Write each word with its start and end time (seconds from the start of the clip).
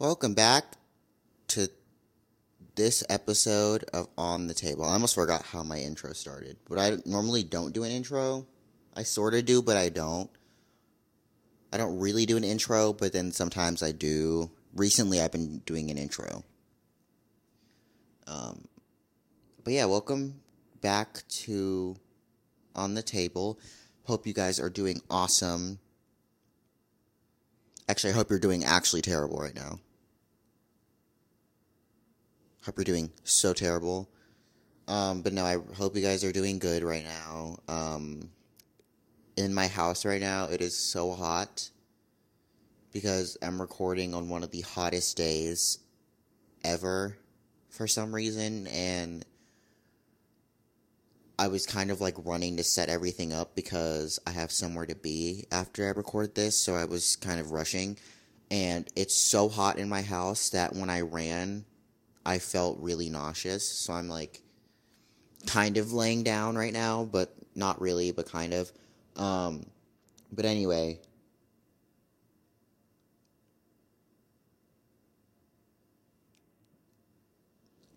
Welcome 0.00 0.32
back 0.32 0.64
to 1.48 1.68
this 2.74 3.04
episode 3.10 3.84
of 3.92 4.08
On 4.16 4.46
the 4.46 4.54
Table. 4.54 4.82
I 4.82 4.94
almost 4.94 5.14
forgot 5.14 5.42
how 5.42 5.62
my 5.62 5.76
intro 5.76 6.14
started, 6.14 6.56
but 6.66 6.78
I 6.78 6.96
normally 7.04 7.42
don't 7.42 7.74
do 7.74 7.84
an 7.84 7.90
intro. 7.90 8.46
I 8.96 9.02
sort 9.02 9.34
of 9.34 9.44
do, 9.44 9.60
but 9.60 9.76
I 9.76 9.90
don't. 9.90 10.30
I 11.70 11.76
don't 11.76 11.98
really 11.98 12.24
do 12.24 12.38
an 12.38 12.44
intro, 12.44 12.94
but 12.94 13.12
then 13.12 13.30
sometimes 13.30 13.82
I 13.82 13.92
do. 13.92 14.50
Recently, 14.74 15.20
I've 15.20 15.32
been 15.32 15.58
doing 15.66 15.90
an 15.90 15.98
intro. 15.98 16.44
Um, 18.26 18.68
but 19.64 19.74
yeah, 19.74 19.84
welcome 19.84 20.40
back 20.80 21.24
to 21.28 21.94
On 22.74 22.94
the 22.94 23.02
Table. 23.02 23.58
Hope 24.04 24.26
you 24.26 24.32
guys 24.32 24.58
are 24.58 24.70
doing 24.70 25.02
awesome. 25.10 25.78
Actually, 27.86 28.14
I 28.14 28.16
hope 28.16 28.30
you're 28.30 28.38
doing 28.38 28.64
actually 28.64 29.02
terrible 29.02 29.36
right 29.36 29.54
now. 29.54 29.78
Hope 32.64 32.76
you're 32.76 32.84
doing 32.84 33.10
so 33.24 33.52
terrible. 33.52 34.08
Um, 34.86 35.22
but 35.22 35.32
no, 35.32 35.44
I 35.44 35.56
hope 35.76 35.96
you 35.96 36.02
guys 36.02 36.24
are 36.24 36.32
doing 36.32 36.58
good 36.58 36.82
right 36.82 37.04
now. 37.04 37.58
Um, 37.68 38.30
in 39.36 39.54
my 39.54 39.66
house 39.66 40.04
right 40.04 40.20
now, 40.20 40.46
it 40.46 40.60
is 40.60 40.76
so 40.76 41.12
hot 41.12 41.70
because 42.92 43.38
I'm 43.40 43.60
recording 43.60 44.14
on 44.14 44.28
one 44.28 44.42
of 44.42 44.50
the 44.50 44.62
hottest 44.62 45.16
days 45.16 45.78
ever 46.64 47.16
for 47.70 47.86
some 47.86 48.14
reason, 48.14 48.66
and 48.66 49.24
I 51.38 51.48
was 51.48 51.64
kind 51.66 51.90
of 51.90 52.00
like 52.02 52.16
running 52.24 52.58
to 52.58 52.64
set 52.64 52.90
everything 52.90 53.32
up 53.32 53.54
because 53.54 54.18
I 54.26 54.32
have 54.32 54.52
somewhere 54.52 54.86
to 54.86 54.94
be 54.94 55.46
after 55.50 55.86
I 55.86 55.90
record 55.90 56.34
this, 56.34 56.58
so 56.58 56.74
I 56.74 56.84
was 56.84 57.16
kind 57.16 57.40
of 57.40 57.52
rushing. 57.52 57.96
And 58.50 58.88
it's 58.96 59.14
so 59.14 59.48
hot 59.48 59.78
in 59.78 59.88
my 59.88 60.02
house 60.02 60.50
that 60.50 60.74
when 60.74 60.90
I 60.90 61.02
ran, 61.02 61.64
I 62.24 62.38
felt 62.38 62.78
really 62.80 63.08
nauseous. 63.08 63.66
So 63.68 63.92
I'm 63.92 64.08
like 64.08 64.42
kind 65.46 65.76
of 65.76 65.92
laying 65.92 66.22
down 66.22 66.56
right 66.56 66.72
now, 66.72 67.04
but 67.04 67.34
not 67.54 67.80
really, 67.80 68.12
but 68.12 68.30
kind 68.30 68.54
of. 68.54 68.72
Um, 69.16 69.66
but 70.32 70.44
anyway. 70.44 71.00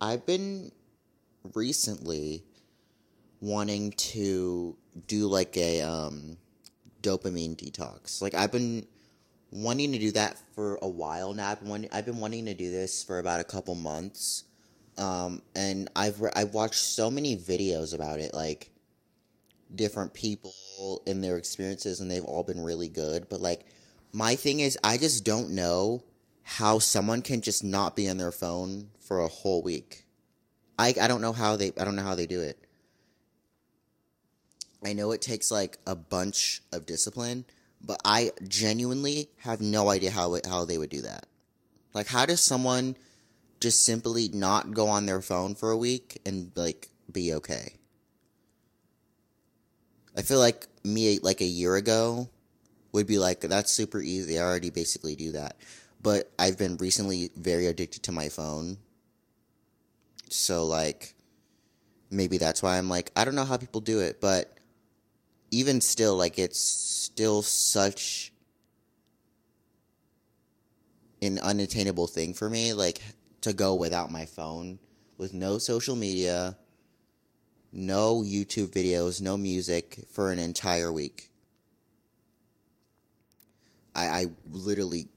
I've 0.01 0.25
been 0.25 0.71
recently 1.53 2.43
wanting 3.39 3.91
to 3.91 4.75
do 5.07 5.27
like 5.27 5.55
a 5.55 5.81
um, 5.81 6.37
dopamine 7.01 7.55
detox. 7.55 8.21
Like 8.21 8.33
I've 8.33 8.51
been 8.51 8.85
wanting 9.53 9.91
to 9.91 9.99
do 9.99 10.11
that 10.11 10.37
for 10.55 10.79
a 10.81 10.87
while 10.87 11.33
now. 11.33 11.51
I've 11.51 11.59
been 11.59 11.69
wanting, 11.69 11.89
I've 11.93 12.05
been 12.05 12.19
wanting 12.19 12.45
to 12.45 12.53
do 12.53 12.71
this 12.71 13.03
for 13.03 13.19
about 13.19 13.39
a 13.39 13.43
couple 13.43 13.75
months, 13.75 14.45
um, 14.97 15.41
and 15.55 15.89
I've 15.95 16.19
re- 16.21 16.31
I've 16.35 16.53
watched 16.53 16.81
so 16.83 17.11
many 17.11 17.37
videos 17.37 17.93
about 17.93 18.19
it, 18.19 18.33
like 18.33 18.71
different 19.75 20.13
people 20.13 20.53
in 21.05 21.21
their 21.21 21.37
experiences, 21.37 21.99
and 21.99 22.09
they've 22.09 22.25
all 22.25 22.43
been 22.43 22.61
really 22.61 22.89
good. 22.89 23.27
But 23.29 23.41
like 23.41 23.65
my 24.11 24.35
thing 24.35 24.59
is, 24.59 24.77
I 24.83 24.97
just 24.97 25.23
don't 25.23 25.51
know 25.51 26.03
how 26.43 26.79
someone 26.79 27.21
can 27.21 27.41
just 27.41 27.63
not 27.63 27.95
be 27.95 28.09
on 28.09 28.17
their 28.17 28.31
phone 28.31 28.89
for 28.99 29.19
a 29.19 29.27
whole 29.27 29.61
week. 29.61 30.05
I 30.77 30.93
I 30.99 31.07
don't 31.07 31.21
know 31.21 31.33
how 31.33 31.55
they 31.55 31.71
I 31.79 31.85
don't 31.85 31.95
know 31.95 32.03
how 32.03 32.15
they 32.15 32.27
do 32.27 32.41
it. 32.41 32.57
I 34.85 34.93
know 34.93 35.11
it 35.11 35.21
takes 35.21 35.49
like 35.49 35.77
a 35.87 35.95
bunch 35.95 36.61
of 36.73 36.85
discipline, 36.85 37.45
but 37.83 37.99
I 38.05 38.31
genuinely 38.47 39.29
have 39.39 39.61
no 39.61 39.89
idea 39.89 40.11
how 40.11 40.37
how 40.47 40.65
they 40.65 40.77
would 40.77 40.89
do 40.89 41.01
that. 41.01 41.25
Like, 41.93 42.07
how 42.07 42.25
does 42.25 42.41
someone 42.41 42.95
just 43.59 43.85
simply 43.85 44.29
not 44.29 44.73
go 44.73 44.87
on 44.87 45.05
their 45.05 45.21
phone 45.21 45.55
for 45.55 45.71
a 45.71 45.77
week 45.77 46.19
and 46.25 46.51
like 46.55 46.89
be 47.11 47.33
okay? 47.33 47.73
I 50.15 50.21
feel 50.21 50.39
like 50.39 50.67
me 50.83 51.19
like 51.21 51.41
a 51.41 51.45
year 51.45 51.75
ago 51.75 52.29
would 52.91 53.07
be 53.07 53.19
like 53.19 53.41
that's 53.41 53.71
super 53.71 54.01
easy. 54.01 54.39
I 54.39 54.43
already 54.43 54.69
basically 54.69 55.15
do 55.15 55.33
that. 55.33 55.57
But 56.01 56.31
I've 56.37 56.57
been 56.57 56.77
recently 56.77 57.31
very 57.35 57.67
addicted 57.67 58.03
to 58.03 58.11
my 58.11 58.29
phone. 58.29 58.77
So 60.29 60.65
like 60.65 61.15
maybe 62.09 62.37
that's 62.37 62.61
why 62.63 62.77
I'm 62.77 62.89
like 62.89 63.11
I 63.15 63.25
don't 63.25 63.35
know 63.35 63.45
how 63.45 63.57
people 63.57 63.81
do 63.81 63.99
it, 63.99 64.21
but 64.21 64.55
even 65.53 65.81
still, 65.81 66.15
like 66.15 66.39
it's 66.39 66.59
still 66.59 67.43
such 67.43 68.33
an 71.21 71.37
unattainable 71.39 72.07
thing 72.07 72.33
for 72.33 72.49
me, 72.49 72.73
like 72.73 72.99
to 73.41 73.53
go 73.53 73.75
without 73.75 74.11
my 74.11 74.25
phone, 74.25 74.79
with 75.17 75.33
no 75.33 75.59
social 75.59 75.95
media, 75.95 76.57
no 77.71 78.21
YouTube 78.21 78.69
videos, 78.69 79.21
no 79.21 79.37
music 79.37 79.99
for 80.11 80.31
an 80.31 80.39
entire 80.39 80.91
week. 80.91 81.29
I, 83.95 84.07
I 84.07 84.25
literally, 84.49 85.07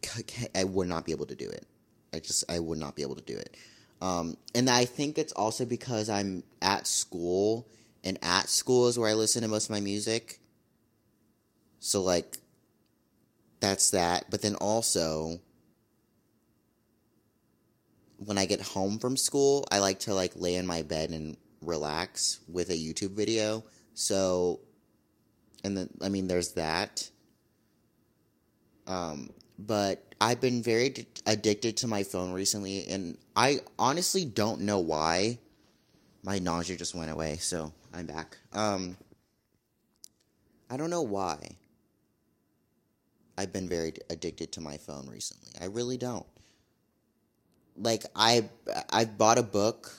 I 0.55 0.65
would 0.65 0.87
not 0.87 1.07
be 1.07 1.13
able 1.13 1.27
to 1.27 1.35
do 1.35 1.49
it. 1.49 1.67
I 2.13 2.19
just, 2.19 2.45
I 2.51 2.59
would 2.59 2.79
not 2.79 2.95
be 2.95 3.03
able 3.03 3.17
to 3.17 3.23
do 3.23 3.37
it. 3.37 3.57
Um, 4.03 4.37
and 4.55 4.69
I 4.69 4.85
think 4.85 5.17
it's 5.17 5.33
also 5.33 5.65
because 5.65 6.11
I'm 6.11 6.43
at 6.61 6.87
school 6.87 7.67
and 8.07 8.19
at 8.23 8.49
school 8.49 8.87
is 8.87 8.97
where 8.97 9.11
I 9.11 9.15
listen 9.15 9.43
to 9.43 9.49
most 9.49 9.65
of 9.65 9.71
my 9.71 9.81
music. 9.81 10.39
So 11.81 12.03
like 12.03 12.39
that's 13.59 13.91
that. 13.91 14.31
But 14.31 14.43
then 14.43 14.55
also 14.55 15.41
when 18.19 18.39
I 18.39 18.47
get 18.47 18.63
home 18.63 19.01
from 19.01 19.17
school, 19.17 19.67
I 19.73 19.81
like 19.81 19.99
to 20.01 20.15
like 20.15 20.33
lay 20.37 20.55
in 20.55 20.67
my 20.67 20.83
bed 20.83 21.11
and 21.11 21.37
relax 21.61 22.39
with 22.49 22.71
a 22.71 22.75
YouTube 22.75 23.11
video. 23.11 23.65
So 23.95 24.61
and 25.65 25.77
then 25.77 25.91
I 26.01 26.09
mean 26.09 26.29
there's 26.29 26.53
that. 26.53 27.11
Um 28.87 29.31
but 29.59 30.15
I've 30.21 30.41
been 30.41 30.63
very 30.63 30.91
d- 30.91 31.09
addicted 31.27 31.79
to 31.79 31.89
my 31.89 32.05
phone 32.05 32.33
recently 32.33 32.87
and 32.87 33.19
I 33.35 33.59
honestly 33.81 34.25
don't 34.25 34.61
know 34.61 34.79
why. 34.79 35.41
My 36.23 36.39
nausea 36.39 36.77
just 36.77 36.95
went 36.95 37.11
away, 37.11 37.37
so 37.37 37.73
I'm 37.97 38.05
back. 38.05 38.37
Um, 38.53 38.95
I 40.69 40.77
don't 40.77 40.91
know 40.91 41.01
why. 41.01 41.39
I've 43.39 43.55
been 43.55 43.71
very 43.71 43.95
addicted 44.11 44.53
to 44.53 44.61
my 44.61 44.77
phone 44.77 45.09
recently. 45.09 45.53
I 45.63 45.67
really 45.67 45.97
don't. 45.97 46.27
Like 47.79 48.05
I 48.15 48.51
I 48.91 49.07
bought 49.07 49.39
a 49.39 49.43
book 49.43 49.91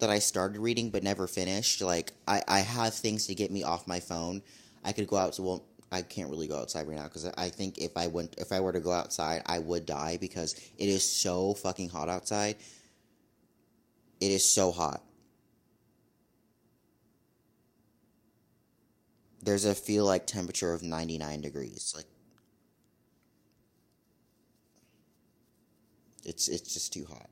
that 0.00 0.10
I 0.10 0.18
started 0.18 0.58
reading 0.58 0.90
but 0.90 1.04
never 1.04 1.28
finished. 1.28 1.80
Like 1.80 2.12
I 2.26 2.42
I 2.48 2.58
have 2.60 2.94
things 2.94 3.28
to 3.28 3.36
get 3.36 3.52
me 3.52 3.62
off 3.62 3.86
my 3.86 4.00
phone. 4.00 4.42
I 4.84 4.90
could 4.92 5.06
go 5.06 5.16
out 5.16 5.38
well 5.38 5.64
I 5.92 6.02
can't 6.02 6.30
really 6.30 6.48
go 6.48 6.58
outside 6.58 6.88
right 6.88 6.96
now 6.96 7.04
because 7.04 7.26
I 7.36 7.50
think 7.50 7.78
if 7.78 7.96
I 7.96 8.08
went 8.08 8.34
if 8.36 8.50
I 8.50 8.58
were 8.60 8.72
to 8.72 8.80
go 8.80 8.92
outside 8.92 9.42
I 9.46 9.60
would 9.60 9.86
die 9.86 10.18
because 10.20 10.54
it 10.76 10.88
is 10.88 11.08
so 11.08 11.54
fucking 11.54 11.90
hot 11.90 12.08
outside. 12.08 12.56
It 14.20 14.32
is 14.32 14.48
so 14.48 14.72
hot. 14.72 15.02
There's 19.44 19.64
a 19.64 19.74
feel 19.74 20.04
like 20.04 20.26
temperature 20.26 20.72
of 20.72 20.82
99 20.82 21.40
degrees 21.40 21.92
like 21.96 22.06
it's 26.24 26.48
it's 26.48 26.72
just 26.72 26.92
too 26.92 27.06
hot. 27.06 27.28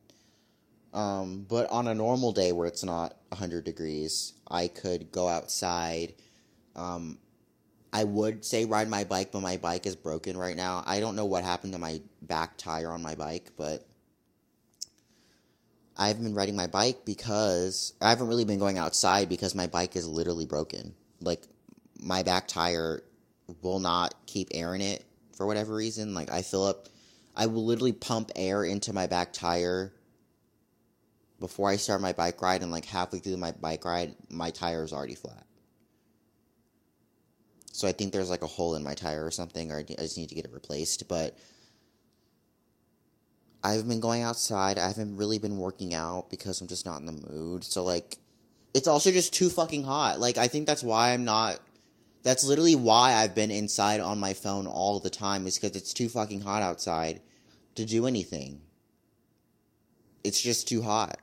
Um, 0.92 1.46
but 1.48 1.70
on 1.70 1.88
a 1.88 1.94
normal 1.94 2.32
day 2.32 2.52
where 2.52 2.66
it's 2.66 2.84
not 2.84 3.16
100 3.28 3.64
degrees 3.64 4.34
i 4.50 4.68
could 4.68 5.10
go 5.10 5.28
outside. 5.28 6.14
Um, 6.76 7.18
i 7.92 8.04
would 8.04 8.44
say 8.44 8.64
ride 8.64 8.88
my 8.88 9.04
bike 9.04 9.32
but 9.32 9.40
my 9.40 9.56
bike 9.56 9.86
is 9.86 9.96
broken 9.96 10.36
right 10.36 10.56
now. 10.56 10.82
I 10.86 11.00
don't 11.00 11.16
know 11.16 11.26
what 11.26 11.44
happened 11.44 11.72
to 11.72 11.78
my 11.78 12.00
back 12.20 12.56
tire 12.58 12.90
on 12.90 13.02
my 13.02 13.14
bike 13.14 13.50
but 13.56 13.86
i've 15.96 16.22
been 16.22 16.34
riding 16.34 16.56
my 16.56 16.66
bike 16.66 17.04
because 17.04 17.92
i 18.00 18.08
haven't 18.08 18.28
really 18.28 18.46
been 18.46 18.58
going 18.58 18.78
outside 18.78 19.28
because 19.28 19.54
my 19.54 19.66
bike 19.66 19.96
is 19.96 20.06
literally 20.06 20.46
broken. 20.46 20.94
Like 21.20 21.46
my 22.02 22.22
back 22.22 22.48
tire 22.48 23.02
will 23.62 23.78
not 23.78 24.14
keep 24.26 24.48
air 24.52 24.74
in 24.74 24.80
it 24.80 25.04
for 25.36 25.46
whatever 25.46 25.74
reason. 25.74 26.14
Like 26.14 26.30
I 26.30 26.42
fill 26.42 26.64
up, 26.66 26.88
I 27.36 27.46
will 27.46 27.64
literally 27.64 27.92
pump 27.92 28.30
air 28.36 28.64
into 28.64 28.92
my 28.92 29.06
back 29.06 29.32
tire 29.32 29.92
before 31.40 31.68
I 31.68 31.76
start 31.76 32.00
my 32.00 32.12
bike 32.12 32.40
ride, 32.40 32.62
and 32.62 32.70
like 32.70 32.84
halfway 32.84 33.18
through 33.18 33.36
my 33.36 33.50
bike 33.52 33.84
ride, 33.84 34.14
my 34.30 34.50
tire 34.50 34.84
is 34.84 34.92
already 34.92 35.16
flat. 35.16 35.44
So 37.72 37.88
I 37.88 37.92
think 37.92 38.12
there's 38.12 38.30
like 38.30 38.42
a 38.42 38.46
hole 38.46 38.76
in 38.76 38.84
my 38.84 38.94
tire 38.94 39.26
or 39.26 39.30
something, 39.30 39.72
or 39.72 39.78
I 39.78 39.82
just 39.82 40.16
need 40.16 40.28
to 40.28 40.34
get 40.34 40.44
it 40.44 40.52
replaced. 40.52 41.08
But 41.08 41.36
I've 43.64 43.88
been 43.88 44.00
going 44.00 44.22
outside. 44.22 44.78
I 44.78 44.86
haven't 44.86 45.16
really 45.16 45.38
been 45.38 45.56
working 45.56 45.94
out 45.94 46.30
because 46.30 46.60
I'm 46.60 46.68
just 46.68 46.86
not 46.86 47.00
in 47.00 47.06
the 47.06 47.26
mood. 47.28 47.64
So 47.64 47.82
like, 47.82 48.18
it's 48.74 48.86
also 48.86 49.10
just 49.10 49.34
too 49.34 49.48
fucking 49.48 49.84
hot. 49.84 50.20
Like 50.20 50.38
I 50.38 50.46
think 50.48 50.66
that's 50.66 50.82
why 50.82 51.12
I'm 51.12 51.24
not 51.24 51.58
that's 52.22 52.44
literally 52.44 52.76
why 52.76 53.14
I've 53.14 53.34
been 53.34 53.50
inside 53.50 54.00
on 54.00 54.20
my 54.20 54.34
phone 54.34 54.66
all 54.66 55.00
the 55.00 55.10
time, 55.10 55.46
is 55.46 55.58
because 55.58 55.76
it's 55.76 55.92
too 55.92 56.08
fucking 56.08 56.42
hot 56.42 56.62
outside 56.62 57.20
to 57.74 57.84
do 57.84 58.06
anything. 58.06 58.60
it's 60.24 60.40
just 60.40 60.68
too 60.68 60.82
hot. 60.82 61.18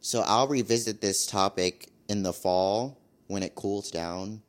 So 0.00 0.20
I'll 0.20 0.48
revisit 0.48 1.00
this 1.00 1.26
topic 1.26 1.88
in 2.08 2.22
the 2.22 2.32
fall 2.32 2.98
when 3.26 3.42
it 3.42 3.54
cools 3.54 3.90
down. 3.90 4.42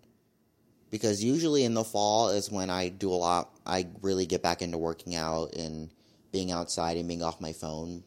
Because 0.90 1.24
usually 1.24 1.64
in 1.64 1.74
the 1.74 1.84
fall 1.84 2.30
is 2.30 2.52
when 2.52 2.70
I 2.70 2.90
do 2.90 3.12
a 3.12 3.16
lot, 3.16 3.50
I 3.66 3.88
really 4.02 4.26
get 4.26 4.42
back 4.42 4.62
into 4.62 4.78
working 4.78 5.16
out 5.16 5.54
and 5.56 5.90
being 6.32 6.52
outside 6.52 6.98
and 6.98 7.08
being 7.08 7.24
off 7.24 7.42
my 7.42 7.54
phone 7.54 8.04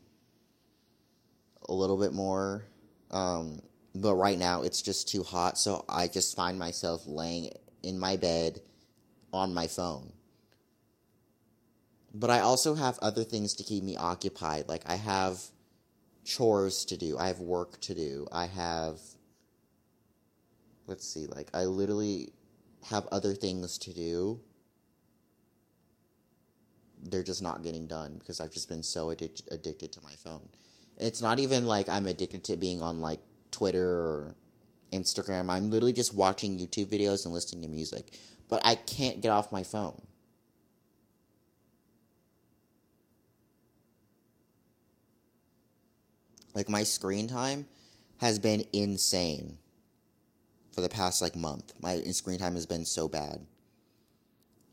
a 1.69 1.75
little 1.75 1.99
bit 1.99 2.13
more. 2.13 2.65
Um, 3.11 3.61
but 3.95 4.15
right 4.15 4.39
now 4.39 4.63
it's 4.63 4.83
just 4.83 5.09
too 5.09 5.23
hot, 5.23 5.59
so 5.59 5.85
I 5.89 6.07
just 6.09 6.37
find 6.37 6.59
myself 6.59 7.03
laying 7.07 7.51
in 7.83 7.99
my 7.99 8.17
bed 8.17 8.61
on 9.33 9.55
my 9.55 9.67
phone. 9.67 10.13
But 12.13 12.31
I 12.31 12.41
also 12.41 12.75
have 12.75 12.99
other 13.01 13.25
things 13.25 13.55
to 13.55 13.65
keep 13.65 13.85
me 13.85 13.97
occupied. 13.97 14.69
Like 14.69 14.83
I 14.87 14.97
have 14.97 15.41
chores 16.25 16.85
to 16.87 16.97
do, 16.97 17.17
I 17.19 17.29
have 17.29 17.41
work 17.41 17.81
to 17.83 17.95
do, 17.95 18.27
I 18.33 18.47
have 18.47 18.99
let's 20.87 21.07
see, 21.07 21.27
like 21.27 21.49
I 21.55 21.65
literally 21.65 22.33
have 22.91 23.07
other 23.13 23.33
things 23.35 23.79
to 23.79 23.95
do. 23.95 24.41
They're 27.03 27.23
just 27.23 27.43
not 27.43 27.63
getting 27.63 27.87
done 27.87 28.17
because 28.19 28.41
I've 28.41 28.53
just 28.53 28.69
been 28.69 28.83
so 28.83 29.07
addic- 29.07 29.51
addicted 29.51 29.93
to 29.93 30.03
my 30.03 30.13
phone. 30.13 30.49
It's 30.99 31.23
not 31.23 31.39
even 31.39 31.65
like 31.67 31.89
I'm 31.89 32.07
addicted 32.07 32.45
to 32.45 32.57
being 32.57 32.83
on 32.83 33.01
like 33.01 33.21
Twitter 33.51 33.89
or 33.89 34.35
Instagram. 34.93 35.51
I'm 35.51 35.71
literally 35.71 35.93
just 35.93 36.15
watching 36.15 36.59
YouTube 36.59 36.87
videos 36.87 37.25
and 37.25 37.35
listening 37.35 37.63
to 37.63 37.69
music. 37.69 38.19
But 38.49 38.63
I 38.65 38.75
can't 38.75 39.21
get 39.21 39.31
off 39.31 39.53
my 39.53 39.63
phone. 39.63 40.01
Like 46.55 46.69
my 46.69 46.83
screen 46.83 47.29
time 47.29 47.67
has 48.19 48.39
been 48.39 48.65
insane 48.73 49.59
for 50.73 50.81
the 50.81 50.89
past 50.89 51.23
like 51.23 51.37
month. 51.37 51.73
My 51.81 52.01
screen 52.13 52.39
time 52.39 52.55
has 52.55 52.67
been 52.67 52.85
so 52.85 53.09
bad. 53.09 53.41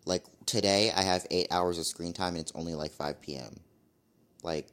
Like 0.06 0.24
today 0.45 0.91
I 0.95 1.01
have 1.01 1.27
8 1.29 1.47
hours 1.51 1.77
of 1.77 1.85
screen 1.85 2.13
time 2.13 2.29
and 2.29 2.39
it's 2.39 2.51
only 2.56 2.74
like 2.74 2.91
5 2.91 3.21
p.m. 3.21 3.59
Like 4.41 4.68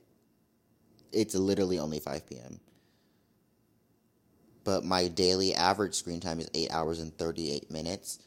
it's 1.13 1.35
literally 1.35 1.79
only 1.79 2.01
5 2.01 2.27
p.m. 2.27 2.61
But 4.65 4.85
my 4.85 5.09
daily 5.09 5.55
average 5.55 5.95
screen 5.95 6.21
time 6.21 6.41
is 6.41 6.51
8 6.55 6.71
hours 6.71 7.01
and 7.01 7.17
38 7.17 7.71
minutes. 7.71 8.19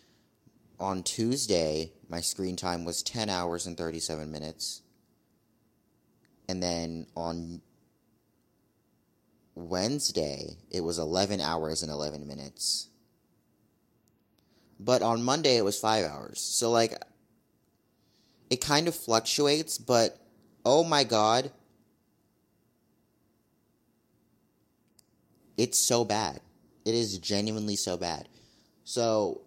On 0.79 1.01
Tuesday, 1.01 1.91
my 2.07 2.21
screen 2.21 2.55
time 2.55 2.85
was 2.85 3.01
10 3.01 3.29
hours 3.29 3.65
and 3.65 3.75
37 3.75 4.31
minutes. 4.31 4.83
And 6.47 6.61
then 6.61 7.07
on 7.15 7.61
Wednesday, 9.55 10.57
it 10.69 10.81
was 10.81 10.99
11 10.99 11.41
hours 11.41 11.81
and 11.81 11.91
11 11.91 12.27
minutes. 12.27 12.89
But 14.79 15.01
on 15.01 15.23
Monday, 15.23 15.57
it 15.57 15.65
was 15.65 15.79
5 15.79 16.05
hours. 16.05 16.39
So, 16.39 16.69
like, 16.69 16.93
it 18.49 18.61
kind 18.61 18.87
of 18.87 18.95
fluctuates, 18.95 19.77
but 19.77 20.19
oh 20.63 20.83
my 20.83 21.03
god, 21.03 21.51
it's 25.57 25.79
so 25.79 26.05
bad. 26.05 26.39
It 26.85 26.95
is 26.95 27.17
genuinely 27.17 27.75
so 27.75 27.97
bad. 27.97 28.29
So, 28.83 29.41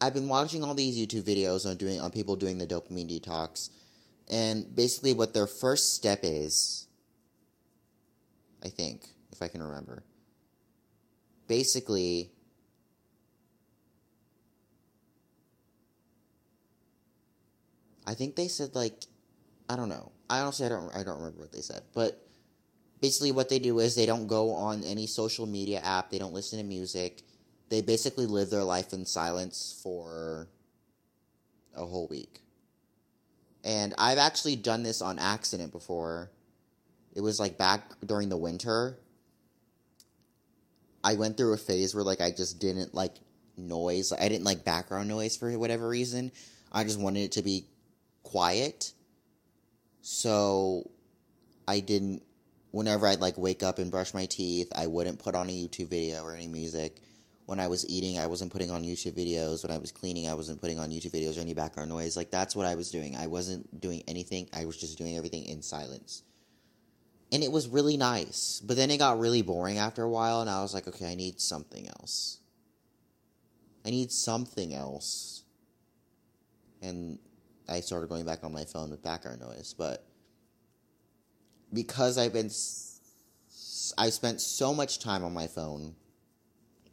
I've 0.00 0.14
been 0.14 0.28
watching 0.28 0.64
all 0.64 0.74
these 0.74 0.98
YouTube 0.98 1.22
videos 1.22 1.68
on 1.68 1.76
doing 1.76 2.00
on 2.00 2.10
people 2.10 2.34
doing 2.34 2.58
the 2.58 2.66
dopamine 2.66 3.08
detox, 3.08 3.70
and 4.28 4.74
basically 4.74 5.12
what 5.12 5.34
their 5.34 5.46
first 5.46 5.94
step 5.94 6.20
is 6.22 6.88
I 8.62 8.68
think, 8.68 9.08
if 9.32 9.42
I 9.42 9.48
can 9.48 9.62
remember. 9.62 10.04
Basically, 11.48 12.30
I 18.06 18.14
think 18.14 18.36
they 18.36 18.48
said 18.48 18.74
like 18.74 19.04
I 19.68 19.76
don't 19.76 19.88
know. 19.88 20.12
I 20.28 20.40
honestly 20.40 20.66
I 20.66 20.68
don't 20.68 20.94
I 20.94 21.02
don't 21.02 21.18
remember 21.18 21.40
what 21.40 21.52
they 21.52 21.60
said, 21.60 21.82
but 21.94 22.26
basically 23.00 23.32
what 23.32 23.48
they 23.48 23.58
do 23.58 23.78
is 23.78 23.94
they 23.94 24.06
don't 24.06 24.26
go 24.26 24.52
on 24.52 24.84
any 24.84 25.06
social 25.06 25.46
media 25.46 25.80
app, 25.80 26.10
they 26.10 26.18
don't 26.18 26.34
listen 26.34 26.58
to 26.58 26.64
music. 26.64 27.22
They 27.68 27.82
basically 27.82 28.26
live 28.26 28.50
their 28.50 28.64
life 28.64 28.92
in 28.92 29.06
silence 29.06 29.80
for 29.82 30.48
a 31.76 31.84
whole 31.84 32.08
week. 32.08 32.40
And 33.64 33.94
I've 33.96 34.18
actually 34.18 34.56
done 34.56 34.82
this 34.82 35.02
on 35.02 35.18
accident 35.18 35.70
before 35.70 36.30
it 37.14 37.20
was 37.20 37.38
like 37.38 37.58
back 37.58 37.82
during 38.04 38.28
the 38.28 38.36
winter. 38.36 38.98
I 41.02 41.14
went 41.14 41.36
through 41.36 41.54
a 41.54 41.58
phase 41.58 41.94
where 41.94 42.04
like 42.04 42.20
I 42.20 42.30
just 42.30 42.58
didn't 42.58 42.94
like 42.94 43.14
noise. 43.56 44.12
I 44.12 44.28
didn't 44.28 44.44
like 44.44 44.64
background 44.64 45.08
noise 45.08 45.36
for 45.36 45.56
whatever 45.58 45.88
reason. 45.88 46.32
I 46.72 46.84
just 46.84 47.00
wanted 47.00 47.20
it 47.20 47.32
to 47.32 47.42
be 47.42 47.66
quiet. 48.22 48.92
So 50.02 50.90
I 51.66 51.80
didn't 51.80 52.22
whenever 52.70 53.06
I'd 53.06 53.20
like 53.20 53.38
wake 53.38 53.62
up 53.62 53.78
and 53.78 53.90
brush 53.90 54.14
my 54.14 54.26
teeth, 54.26 54.72
I 54.74 54.86
wouldn't 54.86 55.18
put 55.18 55.34
on 55.34 55.48
a 55.48 55.52
YouTube 55.52 55.88
video 55.88 56.22
or 56.22 56.34
any 56.34 56.48
music. 56.48 57.00
When 57.46 57.58
I 57.58 57.66
was 57.66 57.88
eating, 57.88 58.18
I 58.18 58.26
wasn't 58.26 58.52
putting 58.52 58.70
on 58.70 58.84
YouTube 58.84 59.14
videos. 59.14 59.64
When 59.64 59.74
I 59.74 59.78
was 59.78 59.90
cleaning, 59.90 60.28
I 60.28 60.34
wasn't 60.34 60.60
putting 60.60 60.78
on 60.78 60.90
YouTube 60.90 61.12
videos 61.12 61.36
or 61.36 61.40
any 61.40 61.54
background 61.54 61.90
noise. 61.90 62.16
Like 62.16 62.30
that's 62.30 62.54
what 62.54 62.66
I 62.66 62.76
was 62.76 62.90
doing. 62.90 63.16
I 63.16 63.26
wasn't 63.26 63.80
doing 63.80 64.04
anything. 64.06 64.48
I 64.52 64.66
was 64.66 64.76
just 64.76 64.98
doing 64.98 65.16
everything 65.16 65.44
in 65.46 65.62
silence 65.62 66.22
and 67.32 67.42
it 67.42 67.52
was 67.52 67.68
really 67.68 67.96
nice. 67.96 68.60
But 68.64 68.76
then 68.76 68.90
it 68.90 68.98
got 68.98 69.18
really 69.18 69.42
boring 69.42 69.78
after 69.78 70.02
a 70.02 70.10
while, 70.10 70.40
and 70.40 70.50
I 70.50 70.62
was 70.62 70.74
like, 70.74 70.88
okay, 70.88 71.10
I 71.10 71.14
need 71.14 71.40
something 71.40 71.88
else. 71.88 72.38
I 73.84 73.90
need 73.90 74.10
something 74.10 74.74
else. 74.74 75.44
And 76.82 77.18
I 77.68 77.80
started 77.80 78.08
going 78.08 78.24
back 78.24 78.42
on 78.42 78.52
my 78.52 78.64
phone 78.64 78.90
with 78.90 79.02
background 79.02 79.40
noise, 79.40 79.74
but 79.76 80.04
because 81.72 82.18
I've 82.18 82.32
been 82.32 82.50
I 83.98 84.10
spent 84.10 84.40
so 84.40 84.72
much 84.72 84.98
time 84.98 85.24
on 85.24 85.34
my 85.34 85.46
phone 85.46 85.94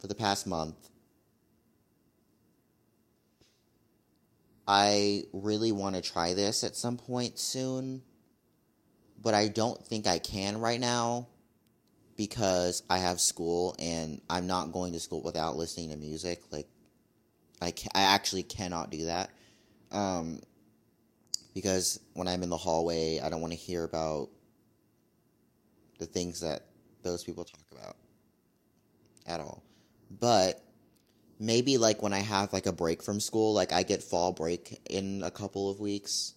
for 0.00 0.06
the 0.06 0.14
past 0.14 0.46
month. 0.46 0.76
I 4.66 5.24
really 5.32 5.72
want 5.72 5.96
to 5.96 6.02
try 6.02 6.34
this 6.34 6.62
at 6.62 6.76
some 6.76 6.98
point 6.98 7.38
soon 7.38 8.02
but 9.22 9.34
I 9.34 9.48
don't 9.48 9.84
think 9.86 10.06
I 10.06 10.18
can 10.18 10.60
right 10.60 10.80
now 10.80 11.28
because 12.16 12.82
I 12.88 12.98
have 12.98 13.20
school 13.20 13.74
and 13.78 14.20
I'm 14.28 14.46
not 14.46 14.72
going 14.72 14.92
to 14.92 15.00
school 15.00 15.22
without 15.22 15.56
listening 15.56 15.90
to 15.90 15.96
music. 15.96 16.42
Like, 16.50 16.68
I, 17.60 17.72
I 17.94 18.02
actually 18.02 18.44
cannot 18.44 18.90
do 18.90 19.06
that. 19.06 19.30
Um, 19.90 20.40
because 21.54 22.00
when 22.14 22.28
I'm 22.28 22.42
in 22.42 22.50
the 22.50 22.56
hallway, 22.56 23.20
I 23.20 23.28
don't 23.28 23.40
want 23.40 23.52
to 23.52 23.58
hear 23.58 23.84
about 23.84 24.28
the 25.98 26.06
things 26.06 26.40
that 26.40 26.66
those 27.02 27.24
people 27.24 27.44
talk 27.44 27.64
about 27.72 27.96
at 29.26 29.40
all. 29.40 29.62
But 30.10 30.62
maybe 31.38 31.78
like 31.78 32.02
when 32.02 32.12
I 32.12 32.20
have 32.20 32.52
like 32.52 32.66
a 32.66 32.72
break 32.72 33.02
from 33.02 33.20
school, 33.20 33.54
like 33.54 33.72
I 33.72 33.82
get 33.82 34.02
fall 34.02 34.32
break 34.32 34.80
in 34.88 35.22
a 35.22 35.30
couple 35.30 35.70
of 35.70 35.80
weeks 35.80 36.34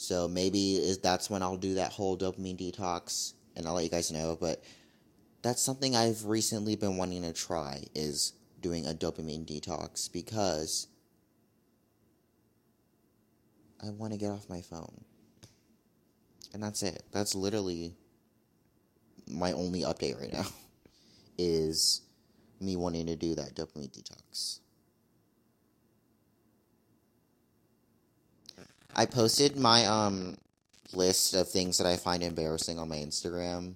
so 0.00 0.28
maybe 0.28 0.76
is 0.76 0.98
that's 0.98 1.28
when 1.28 1.42
I'll 1.42 1.56
do 1.56 1.74
that 1.74 1.90
whole 1.90 2.16
dopamine 2.16 2.56
detox 2.56 3.32
and 3.56 3.66
I'll 3.66 3.74
let 3.74 3.82
you 3.82 3.90
guys 3.90 4.12
know, 4.12 4.38
but 4.40 4.62
that's 5.42 5.60
something 5.60 5.96
I've 5.96 6.24
recently 6.24 6.76
been 6.76 6.96
wanting 6.96 7.22
to 7.22 7.32
try 7.32 7.82
is 7.96 8.34
doing 8.60 8.86
a 8.86 8.92
dopamine 8.92 9.44
detox 9.44 10.10
because 10.12 10.86
I 13.84 13.90
want 13.90 14.12
to 14.12 14.20
get 14.20 14.30
off 14.30 14.48
my 14.48 14.60
phone. 14.60 15.04
And 16.54 16.62
that's 16.62 16.84
it. 16.84 17.02
That's 17.10 17.34
literally 17.34 17.96
my 19.30 19.52
only 19.52 19.82
update 19.82 20.20
right 20.20 20.32
now 20.32 20.46
is 21.38 22.02
me 22.60 22.76
wanting 22.76 23.06
to 23.06 23.16
do 23.16 23.34
that 23.36 23.54
dopamine 23.54 23.90
detox. 23.90 24.60
I 28.94 29.06
posted 29.06 29.56
my 29.56 29.86
um 29.86 30.36
list 30.92 31.34
of 31.34 31.48
things 31.48 31.78
that 31.78 31.86
I 31.86 31.96
find 31.96 32.22
embarrassing 32.22 32.78
on 32.78 32.88
my 32.88 32.96
Instagram, 32.96 33.74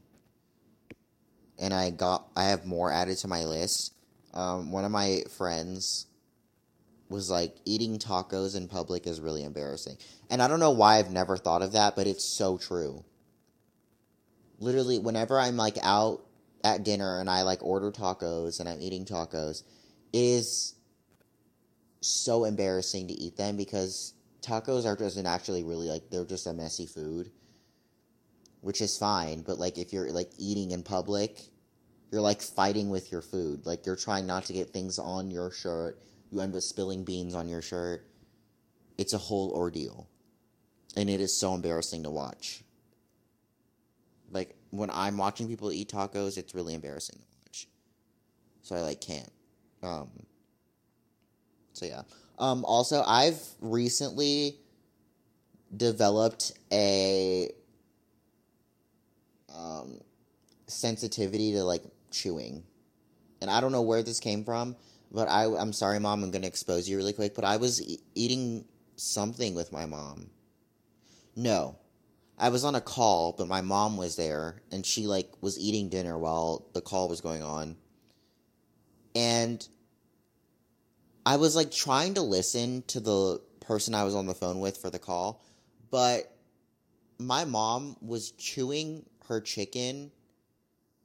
and 1.58 1.72
I 1.72 1.90
got 1.90 2.28
I 2.36 2.44
have 2.44 2.66
more 2.66 2.90
added 2.90 3.18
to 3.18 3.28
my 3.28 3.44
list. 3.44 3.94
Um, 4.34 4.72
one 4.72 4.84
of 4.84 4.90
my 4.90 5.22
friends 5.36 6.06
was 7.08 7.30
like 7.30 7.54
eating 7.66 7.98
tacos 7.98 8.56
in 8.56 8.66
public 8.66 9.06
is 9.06 9.20
really 9.20 9.44
embarrassing, 9.44 9.98
and 10.30 10.42
I 10.42 10.48
don't 10.48 10.60
know 10.60 10.70
why 10.70 10.98
I've 10.98 11.12
never 11.12 11.36
thought 11.36 11.62
of 11.62 11.72
that, 11.72 11.94
but 11.94 12.06
it's 12.06 12.24
so 12.24 12.58
true. 12.58 13.04
Literally, 14.62 15.00
whenever 15.00 15.40
I'm 15.40 15.56
like 15.56 15.76
out 15.82 16.22
at 16.62 16.84
dinner 16.84 17.18
and 17.18 17.28
I 17.28 17.42
like 17.42 17.64
order 17.64 17.90
tacos 17.90 18.60
and 18.60 18.68
I'm 18.68 18.80
eating 18.80 19.04
tacos, 19.04 19.64
it 20.12 20.18
is 20.18 20.74
so 22.00 22.44
embarrassing 22.44 23.08
to 23.08 23.12
eat 23.12 23.36
them 23.36 23.56
because 23.56 24.14
tacos 24.40 24.86
are 24.86 24.96
just 24.96 25.18
actually 25.18 25.64
really 25.64 25.88
like 25.88 26.10
they're 26.10 26.24
just 26.24 26.46
a 26.46 26.52
messy 26.52 26.86
food, 26.86 27.32
which 28.60 28.80
is 28.80 28.96
fine. 28.96 29.42
But 29.42 29.58
like 29.58 29.78
if 29.78 29.92
you're 29.92 30.12
like 30.12 30.30
eating 30.38 30.70
in 30.70 30.84
public, 30.84 31.40
you're 32.12 32.20
like 32.20 32.40
fighting 32.40 32.88
with 32.88 33.10
your 33.10 33.22
food. 33.22 33.66
Like 33.66 33.84
you're 33.84 33.96
trying 33.96 34.28
not 34.28 34.44
to 34.44 34.52
get 34.52 34.70
things 34.70 34.96
on 34.96 35.28
your 35.32 35.50
shirt. 35.50 36.00
You 36.30 36.40
end 36.40 36.54
up 36.54 36.62
spilling 36.62 37.02
beans 37.02 37.34
on 37.34 37.48
your 37.48 37.62
shirt. 37.62 38.06
It's 38.96 39.12
a 39.12 39.18
whole 39.18 39.50
ordeal, 39.50 40.08
and 40.94 41.10
it 41.10 41.20
is 41.20 41.36
so 41.36 41.52
embarrassing 41.52 42.04
to 42.04 42.10
watch. 42.10 42.62
Like 44.32 44.56
when 44.70 44.90
I'm 44.90 45.18
watching 45.18 45.46
people 45.46 45.70
eat 45.70 45.90
tacos, 45.90 46.38
it's 46.38 46.54
really 46.54 46.74
embarrassing 46.74 47.18
to 47.18 47.24
watch. 47.44 47.68
So 48.62 48.74
I 48.76 48.80
like 48.80 49.00
can't. 49.00 49.30
Um. 49.82 50.10
So 51.74 51.86
yeah. 51.86 52.02
Um, 52.38 52.64
also, 52.64 53.02
I've 53.06 53.40
recently 53.60 54.56
developed 55.76 56.52
a 56.72 57.50
um, 59.54 60.00
sensitivity 60.66 61.52
to 61.52 61.64
like 61.64 61.82
chewing, 62.10 62.64
and 63.40 63.50
I 63.50 63.60
don't 63.60 63.72
know 63.72 63.82
where 63.82 64.02
this 64.02 64.18
came 64.20 64.44
from. 64.44 64.76
But 65.10 65.28
I, 65.28 65.44
I'm 65.44 65.74
sorry, 65.74 66.00
mom. 66.00 66.24
I'm 66.24 66.30
gonna 66.30 66.46
expose 66.46 66.88
you 66.88 66.96
really 66.96 67.12
quick. 67.12 67.34
But 67.34 67.44
I 67.44 67.58
was 67.58 67.82
e- 67.82 68.00
eating 68.14 68.64
something 68.96 69.54
with 69.54 69.70
my 69.70 69.84
mom. 69.84 70.30
No, 71.36 71.76
I 72.38 72.48
was 72.48 72.64
on 72.64 72.74
a 72.74 72.80
call, 72.80 73.34
but 73.36 73.48
my 73.48 73.60
mom 73.60 73.96
was 73.96 74.16
there, 74.16 74.62
and 74.72 74.84
she 74.84 75.06
like 75.06 75.30
was 75.40 75.58
eating 75.58 75.88
dinner 75.88 76.18
while 76.18 76.66
the 76.72 76.80
call 76.80 77.08
was 77.08 77.20
going 77.20 77.42
on, 77.42 77.76
and 79.14 79.66
I 81.24 81.36
was 81.36 81.54
like 81.54 81.70
trying 81.70 82.14
to 82.14 82.22
listen 82.22 82.82
to 82.88 83.00
the 83.00 83.40
person 83.60 83.94
I 83.94 84.04
was 84.04 84.14
on 84.14 84.26
the 84.26 84.34
phone 84.34 84.60
with 84.60 84.76
for 84.76 84.90
the 84.90 84.98
call, 84.98 85.44
but 85.90 86.32
my 87.18 87.44
mom 87.44 87.96
was 88.00 88.32
chewing 88.32 89.04
her 89.28 89.40
chicken 89.40 90.10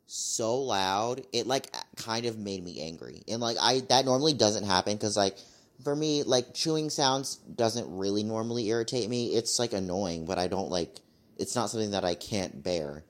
so 0.07 0.57
loud 0.59 1.21
it 1.33 1.45
like 1.45 1.75
kind 1.97 2.25
of 2.25 2.37
made 2.39 2.63
me 2.63 2.81
angry. 2.81 3.23
And 3.27 3.41
like 3.41 3.57
i 3.61 3.81
that 3.89 4.05
normally 4.05 4.33
doesn't 4.33 4.63
happen 4.63 4.93
because 4.93 5.17
like 5.17 5.37
for 5.83 5.95
me 5.95 6.23
like 6.23 6.53
chewing 6.53 6.89
sounds 6.89 7.35
doesn't 7.35 7.97
really 7.97 8.23
normally 8.23 8.69
irritate 8.69 9.09
me. 9.09 9.35
It's 9.35 9.59
like 9.59 9.73
annoying 9.73 10.25
but 10.25 10.39
i 10.39 10.47
don't 10.47 10.71
like 10.71 10.95
it's 11.39 11.55
not 11.55 11.69
something 11.69 11.91
that 11.91 12.03
i 12.03 12.13
can't 12.13 12.63
bear 12.63 13.03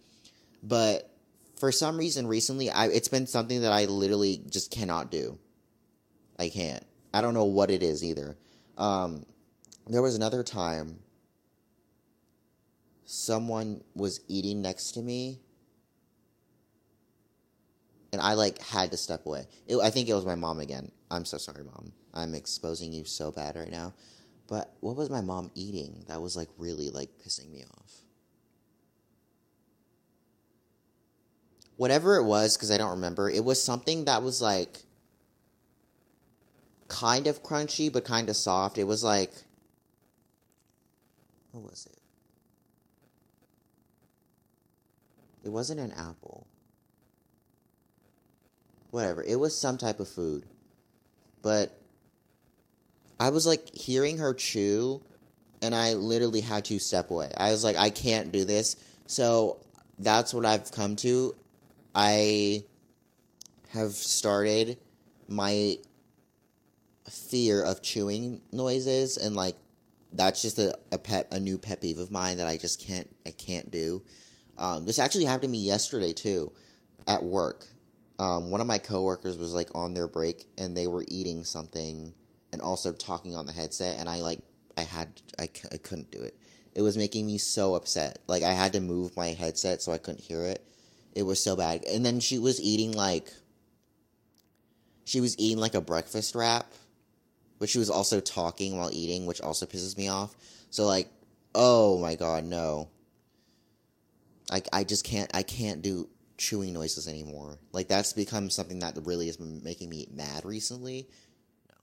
but 0.64 1.10
for 1.60 1.72
some 1.72 1.98
reason 1.98 2.28
recently 2.28 2.70
i 2.70 2.88
it's 2.88 3.08
been 3.08 3.28
something 3.28 3.62
that 3.62 3.72
i 3.72 3.86
literally 3.86 4.42
just 4.50 4.72
cannot 4.72 5.12
do 5.12 5.38
i 6.40 6.50
can't 6.50 6.84
I 7.14 7.22
don't 7.22 7.34
know 7.34 7.46
what 7.46 7.72
it 7.72 7.82
is 7.82 8.04
either. 8.04 8.38
Um, 8.78 9.26
there 9.88 10.02
was 10.04 10.16
another 10.16 10.44
time 10.44 11.00
someone 13.06 13.82
was 13.96 14.20
eating 14.28 14.62
next 14.62 14.92
to 14.92 15.02
me 15.02 15.40
and 18.12 18.22
I 18.22 18.34
like 18.34 18.62
had 18.62 18.92
to 18.92 18.98
step 18.98 19.26
away. 19.26 19.48
It, 19.66 19.78
I 19.78 19.90
think 19.90 20.10
it 20.10 20.14
was 20.14 20.26
my 20.26 20.36
mom 20.36 20.60
again. 20.60 20.92
I'm 21.10 21.26
so 21.26 21.38
sorry, 21.38 21.64
mom. 21.64 21.92
I'm 22.14 22.36
exposing 22.36 22.94
you 22.94 23.06
so 23.06 23.32
bad 23.32 23.56
right 23.56 23.72
now. 23.72 23.94
But 24.48 24.74
what 24.82 24.96
was 24.96 25.10
my 25.10 25.22
mom 25.22 25.50
eating 25.56 26.06
that 26.08 26.22
was 26.22 26.36
like 26.36 26.50
really 26.58 26.90
like 26.90 27.10
pissing 27.26 27.50
me 27.52 27.64
off? 27.80 27.92
Whatever 31.78 32.18
it 32.18 32.24
was, 32.24 32.58
because 32.58 32.72
I 32.72 32.78
don't 32.78 32.92
remember, 32.92 33.30
it 33.30 33.46
was 33.46 33.64
something 33.64 34.06
that 34.06 34.24
was 34.24 34.42
like 34.42 34.80
kind 36.88 37.28
of 37.28 37.44
crunchy 37.44 37.92
but 37.92 38.06
kind 38.06 38.30
of 38.30 38.36
soft. 38.36 38.78
It 38.78 38.86
was 38.86 39.04
like 39.04 39.32
what 41.52 41.64
was 41.72 41.88
it? 41.92 41.98
It 45.44 45.50
wasn't 45.50 45.80
an 45.80 45.92
apple. 45.94 46.46
Whatever. 48.92 49.24
It 49.24 49.40
was 49.40 49.58
some 49.58 49.78
type 49.78 50.00
of 50.00 50.08
food. 50.08 50.46
But 51.42 51.80
I 53.20 53.30
was 53.30 53.48
like 53.48 53.74
hearing 53.74 54.18
her 54.18 54.34
chew 54.34 55.02
and 55.62 55.74
I 55.74 55.94
literally 55.94 56.42
had 56.42 56.66
to 56.66 56.80
step 56.80 57.10
away. 57.10 57.32
I 57.38 57.52
was 57.52 57.64
like 57.64 57.76
I 57.76 57.90
can't 57.90 58.32
do 58.32 58.46
this. 58.46 58.76
So 59.08 59.58
that's 60.00 60.34
what 60.34 60.46
I've 60.46 60.72
come 60.72 60.96
to. 60.98 61.36
I 61.98 62.64
have 63.70 63.94
started 63.94 64.78
my 65.28 65.78
fear 67.10 67.64
of 67.64 67.82
chewing 67.82 68.40
noises 68.52 69.18
and 69.18 69.36
like 69.36 69.56
that's 70.14 70.44
just 70.44 70.60
a, 70.60 70.78
a 70.92 71.00
pet 71.00 71.28
a 71.32 71.40
new 71.40 71.58
pet 71.58 71.82
peeve 71.82 71.98
of 71.98 72.12
mine 72.12 72.38
that 72.38 72.48
I 72.48 72.58
just 72.58 72.86
can't 72.86 73.10
I 73.26 73.32
can't 73.32 73.72
do. 73.72 74.04
Um, 74.60 74.86
this 74.86 75.00
actually 75.00 75.26
happened 75.26 75.44
to 75.44 75.50
me 75.50 75.58
yesterday 75.58 76.14
too, 76.14 76.52
at 77.08 77.24
work. 77.24 77.66
Um, 78.20 78.52
one 78.52 78.62
of 78.62 78.68
my 78.68 78.78
coworkers 78.78 79.40
was 79.40 79.56
like 79.56 79.70
on 79.74 79.96
their 79.96 80.08
break 80.08 80.46
and 80.60 80.78
they 80.78 80.86
were 80.86 81.04
eating 81.08 81.44
something 81.44 82.14
and 82.52 82.62
also 82.62 82.92
talking 82.92 83.36
on 83.36 83.48
the 83.48 83.54
headset 83.54 84.00
and 84.00 84.08
I 84.08 84.18
like 84.22 84.42
I 84.78 84.82
had 84.82 85.20
I, 85.40 85.50
I 85.72 85.78
couldn't 85.78 86.12
do 86.12 86.22
it. 86.22 86.38
It 86.76 86.84
was 86.84 86.96
making 86.96 87.26
me 87.26 87.40
so 87.40 87.74
upset. 87.74 88.20
Like 88.28 88.44
I 88.44 88.54
had 88.54 88.74
to 88.74 88.82
move 88.82 89.18
my 89.18 89.30
headset 89.30 89.82
so 89.82 89.92
I 89.92 89.98
couldn't 89.98 90.22
hear 90.22 90.44
it. 90.44 90.64
It 91.18 91.26
was 91.26 91.44
so 91.44 91.56
bad. 91.56 91.84
And 91.86 92.06
then 92.06 92.20
she 92.20 92.38
was 92.38 92.62
eating 92.62 92.92
like 92.92 93.32
she 95.06 95.22
was 95.22 95.38
eating 95.40 95.58
like 95.58 95.74
a 95.74 95.82
breakfast 95.82 96.36
wrap 96.36 96.68
but 97.60 97.70
she 97.70 97.80
was 97.80 97.90
also 97.90 98.20
talking 98.20 98.78
while 98.78 98.92
eating, 98.92 99.26
which 99.26 99.42
also 99.42 99.66
pisses 99.66 99.98
me 99.98 100.08
off. 100.08 100.36
So 100.70 100.86
like, 100.86 101.10
oh 101.56 101.98
my 102.00 102.16
god, 102.16 102.44
no. 102.44 102.90
I 104.52 104.62
I 104.72 104.84
just 104.84 105.04
can't 105.04 105.30
I 105.34 105.44
can't 105.44 105.82
do 105.82 106.08
chewing 106.38 106.74
noises 106.74 107.08
anymore. 107.08 107.58
Like 107.72 107.88
that's 107.88 108.14
become 108.14 108.50
something 108.50 108.80
that 108.80 108.98
really 109.04 109.26
has 109.28 109.38
been 109.38 109.64
making 109.64 109.90
me 109.90 110.08
mad 110.14 110.46
recently. 110.46 111.08
No, 111.70 111.76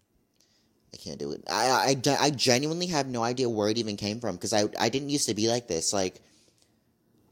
I 0.95 0.97
can't 0.97 1.19
do 1.19 1.33
it. 1.33 1.43
I 1.51 1.97
I, 2.07 2.17
I 2.21 2.31
genuinely 2.31 2.87
have 2.87 3.07
no 3.07 3.23
idea 3.23 3.51
where 3.51 3.69
it 3.69 3.79
even 3.79 3.97
came 3.97 4.21
from 4.21 4.37
because 4.37 4.53
I 4.53 4.65
I 4.79 4.89
didn't 4.89 5.11
used 5.11 5.29
to 5.29 5.35
be 5.35 5.49
like 5.49 5.69
this. 5.69 5.93
Like. 5.93 6.21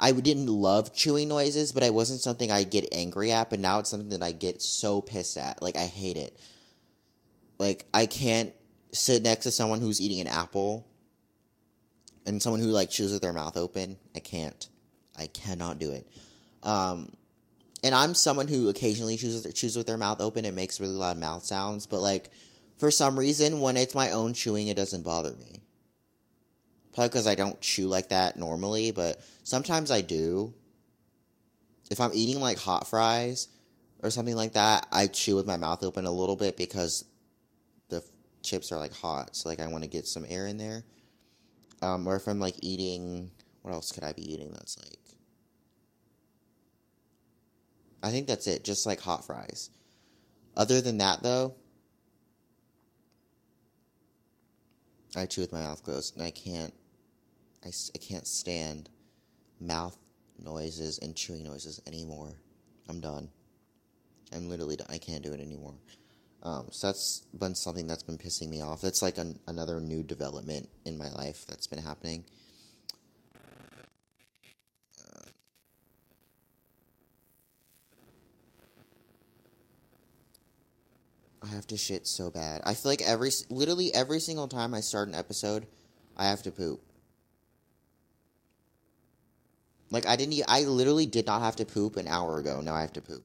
I 0.02 0.10
didn't 0.10 0.48
love 0.48 0.92
chewing 0.92 1.28
noises, 1.28 1.70
but 1.70 1.84
it 1.84 1.94
wasn't 1.94 2.20
something 2.20 2.50
I 2.50 2.64
get 2.64 2.88
angry 2.90 3.30
at. 3.30 3.50
But 3.50 3.60
now 3.60 3.78
it's 3.78 3.88
something 3.88 4.08
that 4.08 4.22
I 4.22 4.32
get 4.32 4.60
so 4.60 5.00
pissed 5.00 5.38
at. 5.38 5.62
Like 5.62 5.76
I 5.76 5.86
hate 5.86 6.16
it. 6.16 6.36
Like 7.58 7.86
I 7.94 8.06
can't 8.06 8.52
sit 8.92 9.22
next 9.22 9.44
to 9.44 9.52
someone 9.52 9.80
who's 9.80 10.00
eating 10.00 10.20
an 10.20 10.26
apple 10.26 10.88
and 12.26 12.42
someone 12.42 12.60
who 12.60 12.66
like 12.66 12.90
chews 12.90 13.12
with 13.12 13.22
their 13.22 13.32
mouth 13.32 13.56
open. 13.56 13.96
I 14.16 14.18
can't. 14.18 14.68
I 15.16 15.28
cannot 15.28 15.78
do 15.78 15.92
it. 15.92 16.08
Um, 16.64 17.12
and 17.84 17.94
I'm 17.94 18.14
someone 18.14 18.48
who 18.48 18.68
occasionally 18.70 19.16
chews 19.16 19.46
chews 19.54 19.76
with 19.76 19.86
their 19.86 19.96
mouth 19.96 20.20
open. 20.20 20.44
It 20.44 20.54
makes 20.54 20.80
really 20.80 20.94
loud 20.94 21.16
mouth 21.16 21.44
sounds, 21.44 21.86
but 21.86 22.00
like 22.00 22.30
for 22.76 22.90
some 22.90 23.16
reason, 23.16 23.60
when 23.60 23.76
it's 23.76 23.94
my 23.94 24.10
own 24.10 24.34
chewing, 24.34 24.66
it 24.66 24.76
doesn't 24.76 25.04
bother 25.04 25.34
me. 25.34 25.60
Probably 26.94 27.08
because 27.08 27.26
I 27.26 27.34
don't 27.34 27.60
chew 27.60 27.88
like 27.88 28.10
that 28.10 28.36
normally, 28.36 28.90
but 28.90 29.20
sometimes 29.44 29.90
I 29.90 30.02
do. 30.02 30.52
If 31.90 32.00
I'm 32.00 32.10
eating 32.14 32.40
like 32.40 32.58
hot 32.58 32.86
fries 32.86 33.48
or 34.02 34.10
something 34.10 34.36
like 34.36 34.54
that, 34.54 34.86
I 34.92 35.06
chew 35.06 35.36
with 35.36 35.46
my 35.46 35.56
mouth 35.56 35.82
open 35.84 36.04
a 36.04 36.10
little 36.10 36.36
bit 36.36 36.56
because 36.56 37.04
the 37.88 38.02
chips 38.42 38.72
are 38.72 38.78
like 38.78 38.92
hot, 38.92 39.36
so 39.36 39.48
like 39.48 39.60
I 39.60 39.66
want 39.68 39.84
to 39.84 39.90
get 39.90 40.06
some 40.06 40.26
air 40.28 40.46
in 40.46 40.58
there. 40.58 40.84
Um, 41.80 42.06
or 42.06 42.16
if 42.16 42.26
I'm 42.28 42.40
like 42.40 42.56
eating, 42.60 43.30
what 43.62 43.72
else 43.72 43.90
could 43.90 44.04
I 44.04 44.12
be 44.12 44.32
eating 44.32 44.50
that's 44.52 44.78
like? 44.78 44.98
I 48.02 48.10
think 48.10 48.26
that's 48.26 48.46
it, 48.46 48.64
just 48.64 48.86
like 48.86 49.00
hot 49.00 49.24
fries. 49.24 49.70
Other 50.56 50.80
than 50.80 50.98
that, 50.98 51.22
though, 51.22 51.54
I 55.16 55.26
chew 55.26 55.42
with 55.42 55.52
my 55.52 55.60
mouth 55.60 55.82
closed, 55.82 56.16
and 56.16 56.24
I 56.24 56.30
can't, 56.30 56.74
I, 57.64 57.68
I 57.68 57.98
can't 57.98 58.26
stand 58.26 58.90
mouth 59.60 59.96
noises 60.38 60.98
and 60.98 61.14
chewing 61.14 61.44
noises 61.44 61.80
anymore. 61.86 62.32
I'm 62.88 63.00
done. 63.00 63.28
I'm 64.34 64.48
literally 64.48 64.76
done. 64.76 64.88
I 64.90 64.98
can't 64.98 65.22
do 65.22 65.32
it 65.32 65.40
anymore. 65.40 65.74
Um, 66.42 66.66
so 66.70 66.88
that's 66.88 67.22
been 67.38 67.54
something 67.54 67.86
that's 67.86 68.02
been 68.02 68.18
pissing 68.18 68.48
me 68.48 68.62
off. 68.62 68.80
That's 68.80 69.02
like 69.02 69.18
an, 69.18 69.38
another 69.46 69.80
new 69.80 70.02
development 70.02 70.68
in 70.84 70.98
my 70.98 71.08
life 71.10 71.46
that's 71.46 71.68
been 71.68 71.78
happening. 71.80 72.24
Uh, 74.98 75.20
I 81.44 81.46
have 81.48 81.66
to 81.68 81.76
shit 81.76 82.08
so 82.08 82.30
bad. 82.30 82.62
I 82.64 82.74
feel 82.74 82.90
like 82.90 83.02
every 83.02 83.30
literally 83.48 83.94
every 83.94 84.18
single 84.18 84.48
time 84.48 84.74
I 84.74 84.80
start 84.80 85.06
an 85.06 85.14
episode, 85.14 85.68
I 86.16 86.26
have 86.28 86.42
to 86.42 86.50
poop. 86.50 86.80
Like 89.92 90.06
I 90.06 90.16
didn't 90.16 90.42
I 90.48 90.62
literally 90.62 91.06
did 91.06 91.26
not 91.26 91.42
have 91.42 91.56
to 91.56 91.64
poop 91.64 91.96
an 91.96 92.08
hour 92.08 92.38
ago. 92.38 92.60
Now 92.62 92.74
I 92.74 92.80
have 92.80 92.94
to 92.94 93.02
poop. 93.02 93.22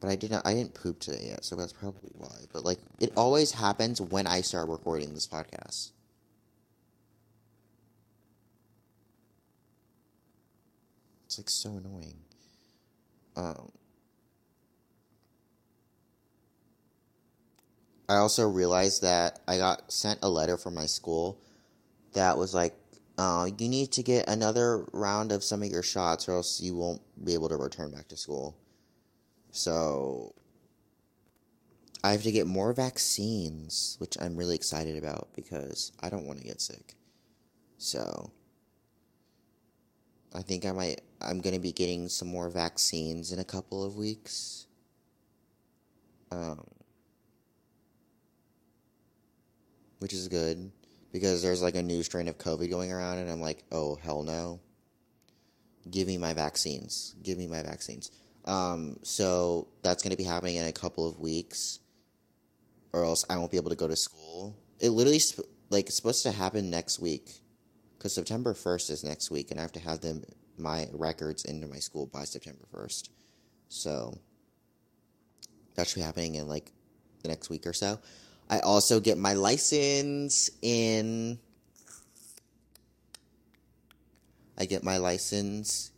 But 0.00 0.10
I 0.10 0.16
didn't. 0.16 0.42
I 0.44 0.52
didn't 0.52 0.74
poop 0.74 0.98
today 0.98 1.28
yet, 1.28 1.44
so 1.46 1.56
that's 1.56 1.72
probably 1.72 2.10
why. 2.12 2.36
But 2.52 2.62
like, 2.62 2.78
it 3.00 3.12
always 3.16 3.52
happens 3.52 4.02
when 4.02 4.26
I 4.26 4.42
start 4.42 4.68
recording 4.68 5.14
this 5.14 5.26
podcast. 5.26 5.92
It's 11.24 11.38
like 11.38 11.48
so 11.48 11.70
annoying. 11.70 12.16
Um, 13.36 13.70
I 18.08 18.16
also 18.16 18.46
realized 18.48 19.02
that 19.02 19.40
I 19.48 19.56
got 19.56 19.90
sent 19.90 20.18
a 20.22 20.28
letter 20.28 20.58
from 20.58 20.74
my 20.74 20.86
school 20.86 21.38
that 22.12 22.36
was 22.36 22.52
like, 22.52 22.74
uh, 23.16 23.48
you 23.58 23.68
need 23.68 23.92
to 23.92 24.02
get 24.02 24.28
another 24.28 24.84
round 24.92 25.30
of 25.32 25.44
some 25.44 25.62
of 25.62 25.68
your 25.68 25.82
shots, 25.82 26.28
or 26.28 26.32
else 26.32 26.60
you 26.60 26.74
won't 26.74 27.00
be 27.24 27.34
able 27.34 27.48
to 27.48 27.56
return 27.56 27.90
back 27.92 28.08
to 28.08 28.16
school. 28.16 28.56
So 29.50 30.34
I 32.02 32.10
have 32.10 32.22
to 32.24 32.32
get 32.32 32.46
more 32.46 32.72
vaccines, 32.72 33.96
which 33.98 34.16
I'm 34.20 34.36
really 34.36 34.56
excited 34.56 34.96
about 34.96 35.28
because 35.34 35.92
I 36.00 36.10
don't 36.10 36.26
want 36.26 36.38
to 36.38 36.44
get 36.44 36.60
sick. 36.60 36.94
So 37.78 38.30
I 40.34 40.42
think 40.42 40.66
I 40.66 40.72
might 40.72 41.00
I'm 41.20 41.40
going 41.40 41.54
to 41.54 41.60
be 41.60 41.72
getting 41.72 42.08
some 42.08 42.28
more 42.28 42.50
vaccines 42.50 43.32
in 43.32 43.38
a 43.38 43.44
couple 43.44 43.84
of 43.84 43.96
weeks. 43.96 44.66
Um 46.30 46.64
which 50.00 50.12
is 50.12 50.28
good 50.28 50.70
because 51.14 51.42
there's 51.42 51.62
like 51.62 51.76
a 51.76 51.82
new 51.82 52.02
strain 52.02 52.26
of 52.26 52.38
COVID 52.38 52.68
going 52.68 52.92
around 52.92 53.18
and 53.18 53.30
I'm 53.30 53.40
like, 53.40 53.62
"Oh, 53.70 53.94
hell 53.94 54.24
no." 54.24 54.60
Give 55.88 56.08
me 56.08 56.18
my 56.18 56.34
vaccines. 56.34 57.14
Give 57.22 57.38
me 57.38 57.46
my 57.46 57.62
vaccines. 57.62 58.10
Um, 58.46 58.98
so 59.02 59.68
that's 59.82 60.02
going 60.02 60.10
to 60.10 60.16
be 60.16 60.24
happening 60.24 60.56
in 60.56 60.66
a 60.66 60.72
couple 60.72 61.08
of 61.08 61.20
weeks, 61.20 61.78
or 62.92 63.04
else 63.04 63.24
I 63.30 63.36
won't 63.36 63.52
be 63.52 63.58
able 63.58 63.70
to 63.70 63.76
go 63.76 63.86
to 63.86 63.94
school. 63.94 64.56
It 64.80 64.90
literally 64.90 65.20
like 65.70 65.86
it's 65.86 65.94
supposed 65.94 66.24
to 66.24 66.32
happen 66.32 66.68
next 66.68 66.98
week, 66.98 67.30
because 67.96 68.12
September 68.12 68.52
first 68.52 68.90
is 68.90 69.04
next 69.04 69.30
week, 69.30 69.52
and 69.52 69.60
I 69.60 69.62
have 69.62 69.72
to 69.72 69.80
have 69.80 70.00
them 70.00 70.24
my 70.58 70.88
records 70.92 71.44
into 71.44 71.68
my 71.68 71.78
school 71.78 72.06
by 72.06 72.24
September 72.24 72.64
first. 72.72 73.12
So 73.68 74.18
that 75.76 75.86
should 75.86 75.96
be 75.96 76.00
happening 76.00 76.34
in 76.34 76.48
like 76.48 76.72
the 77.22 77.28
next 77.28 77.50
week 77.50 77.68
or 77.68 77.72
so. 77.72 78.00
I 78.48 78.60
also 78.60 79.00
get 79.00 79.18
my 79.18 79.34
license 79.34 80.50
in. 80.62 81.38
I 84.56 84.66
get 84.66 84.84
my 84.84 84.98
license 84.98 85.90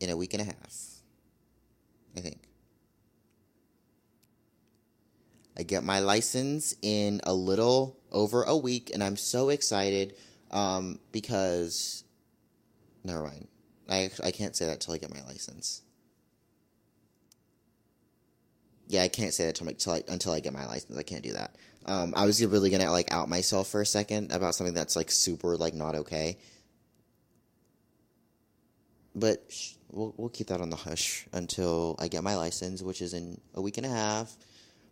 in 0.00 0.10
a 0.10 0.16
week 0.16 0.34
and 0.34 0.42
a 0.42 0.44
half. 0.44 0.84
I 2.16 2.20
think. 2.20 2.38
I 5.58 5.62
get 5.62 5.84
my 5.84 6.00
license 6.00 6.74
in 6.82 7.20
a 7.24 7.32
little 7.32 7.96
over 8.12 8.42
a 8.42 8.56
week, 8.56 8.90
and 8.92 9.02
I'm 9.02 9.16
so 9.16 9.48
excited 9.48 10.14
um, 10.50 10.98
because. 11.12 12.04
Never 13.04 13.22
mind. 13.22 13.48
I, 13.88 14.10
I 14.22 14.32
can't 14.32 14.56
say 14.56 14.66
that 14.66 14.80
till 14.80 14.94
I 14.94 14.98
get 14.98 15.14
my 15.14 15.22
license. 15.26 15.82
Yeah, 18.88 19.02
I 19.02 19.08
can't 19.08 19.34
say 19.34 19.46
that 19.46 19.56
till, 19.56 19.66
till 19.72 19.92
I, 19.94 20.02
until 20.08 20.32
I 20.32 20.40
get 20.40 20.52
my 20.52 20.66
license. 20.66 20.96
I 20.96 21.02
can't 21.02 21.22
do 21.22 21.32
that. 21.32 21.56
Um, 21.86 22.14
I 22.16 22.26
was 22.26 22.44
really 22.44 22.70
gonna 22.70 22.90
like 22.90 23.12
out 23.12 23.28
myself 23.28 23.68
for 23.68 23.80
a 23.80 23.86
second 23.86 24.32
about 24.32 24.54
something 24.54 24.74
that's 24.74 24.96
like 24.96 25.10
super 25.10 25.56
like 25.56 25.74
not 25.74 25.94
okay. 25.94 26.38
But 29.14 29.44
sh- 29.48 29.74
we'll 29.90 30.14
we'll 30.16 30.28
keep 30.28 30.48
that 30.48 30.60
on 30.60 30.70
the 30.70 30.76
hush 30.76 31.26
until 31.32 31.96
I 31.98 32.08
get 32.08 32.24
my 32.24 32.36
license, 32.36 32.82
which 32.82 33.02
is 33.02 33.14
in 33.14 33.40
a 33.54 33.62
week 33.62 33.76
and 33.76 33.86
a 33.86 33.90
half. 33.90 34.36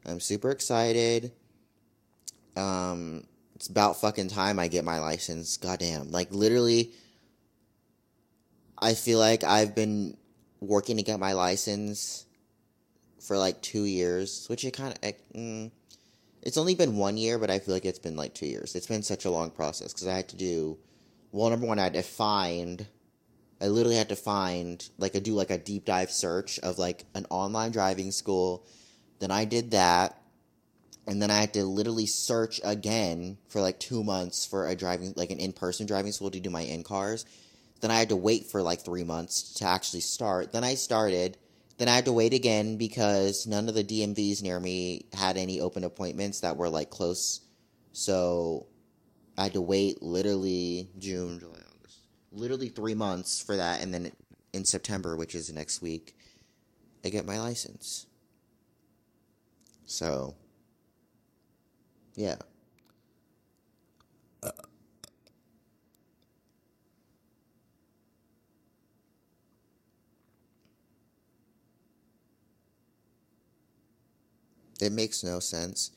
I'm 0.07 0.21
super 0.21 0.51
excited. 0.51 1.33
Um, 2.57 3.25
it's 3.57 3.69
about 3.69 4.01
fucking 4.01 4.29
time 4.29 4.59
I 4.59 4.69
get 4.69 4.85
my 4.85 5.01
license. 5.01 5.57
Goddamn, 5.57 6.11
like 6.11 6.33
literally. 6.33 6.93
I 8.77 8.95
feel 8.95 9.19
like 9.19 9.45
I've 9.45 9.75
been 9.75 10.17
working 10.61 10.97
to 10.97 11.03
get 11.03 11.19
my 11.19 11.33
license 11.33 12.27
for 13.27 13.39
like 13.39 13.61
two 13.63 13.85
years, 13.85 14.47
which 14.49 14.65
it 14.65 14.73
kind 14.73 14.99
of. 15.03 15.13
Mm, 15.35 15.71
it's 16.43 16.59
only 16.59 16.75
been 16.75 16.97
one 16.97 17.17
year, 17.17 17.39
but 17.39 17.51
I 17.51 17.59
feel 17.59 17.75
like 17.75 17.87
it's 17.87 17.99
been 17.99 18.17
like 18.17 18.35
two 18.35 18.47
years. 18.47 18.75
It's 18.75 18.87
been 18.87 19.03
such 19.03 19.25
a 19.25 19.31
long 19.31 19.51
process 19.51 19.93
because 19.93 20.07
I 20.07 20.15
had 20.15 20.29
to 20.29 20.37
do. 20.37 20.79
Well, 21.33 21.51
number 21.51 21.67
one, 21.67 21.79
I 21.79 21.85
had 21.85 21.95
to 21.95 22.03
find 22.03 22.87
I 23.61 23.69
literally 23.69 23.97
had 23.97 24.11
to 24.11 24.17
find 24.17 24.87
like 24.99 25.17
I 25.17 25.21
do 25.21 25.33
like 25.35 25.51
a 25.51 25.57
deep 25.59 25.85
dive 25.85 26.11
search 26.11 26.59
of 26.59 26.79
like 26.79 27.07
an 27.15 27.27
online 27.31 27.73
driving 27.73 28.13
school. 28.13 28.67
Then 29.21 29.31
I 29.31 29.45
did 29.47 29.71
that. 29.71 30.21
And 31.07 31.21
then 31.21 31.31
I 31.31 31.37
had 31.37 31.55
to 31.55 31.65
literally 31.65 32.07
search 32.07 32.61
again 32.65 33.39
for 33.49 33.61
like 33.61 33.79
two 33.79 34.03
months 34.03 34.47
for 34.47 34.69
a 34.69 34.75
driving 34.75 35.13
like 35.17 35.31
an 35.31 35.39
in 35.39 35.53
person 35.53 35.87
driving 35.87 36.13
school 36.13 36.31
to 36.31 36.41
do 36.41 36.51
my 36.51 36.63
in 36.63 36.83
cars. 36.83 37.25
Then 37.81 37.91
I 37.91 37.99
had 37.99 38.09
to 38.09 38.17
wait 38.17 38.47
for 38.47 38.63
like 38.63 38.81
three 38.81 39.05
months 39.05 39.55
to 39.55 39.67
actually 39.67 40.01
start. 40.01 40.53
Then 40.53 40.65
I 40.65 40.75
started. 40.75 41.39
Then 41.77 41.89
I 41.89 41.95
had 41.97 42.05
to 42.05 42.13
wait 42.13 42.33
again 42.33 42.77
because 42.77 43.47
none 43.47 43.69
of 43.69 43.75
the 43.75 43.83
DMVs 43.83 44.43
near 44.43 44.61
me 44.61 45.07
had 45.13 45.37
any 45.37 45.61
open 45.61 45.83
appointments 45.85 46.41
that 46.41 46.57
were 46.57 46.69
like 46.69 46.91
close. 46.91 47.41
So 47.93 48.67
I 49.37 49.45
had 49.45 49.55
to 49.55 49.61
wait 49.61 50.03
literally 50.03 50.89
June, 50.99 51.41
July, 51.41 51.59
August, 51.59 51.99
literally 52.31 52.69
three 52.69 52.95
months 52.95 53.43
for 53.43 53.57
that, 53.57 53.83
and 53.83 53.93
then 53.93 54.13
in 54.53 54.65
September, 54.65 55.17
which 55.17 55.35
is 55.35 55.53
next 55.53 55.83
week, 55.83 56.17
I 57.05 57.09
get 57.09 57.27
my 57.27 57.41
license. 57.41 58.07
So, 59.87 60.37
yeah. 62.15 62.37
Uh. 64.43 64.51
It 74.85 74.93
makes 74.93 75.25
no 75.25 75.41
sense 75.41 75.91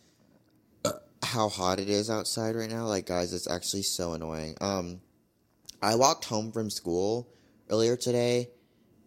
how 1.23 1.49
hot 1.49 1.79
it 1.79 1.89
is 1.89 2.09
outside 2.09 2.55
right 2.55 2.69
now. 2.69 2.85
Like, 2.85 3.05
guys, 3.05 3.33
it's 3.33 3.49
actually 3.49 3.83
so 3.83 4.13
annoying. 4.13 4.55
Um, 4.61 5.01
I 5.81 5.95
walked 5.95 6.25
home 6.25 6.51
from 6.51 6.69
school 6.69 7.27
earlier 7.69 7.95
today, 7.95 8.49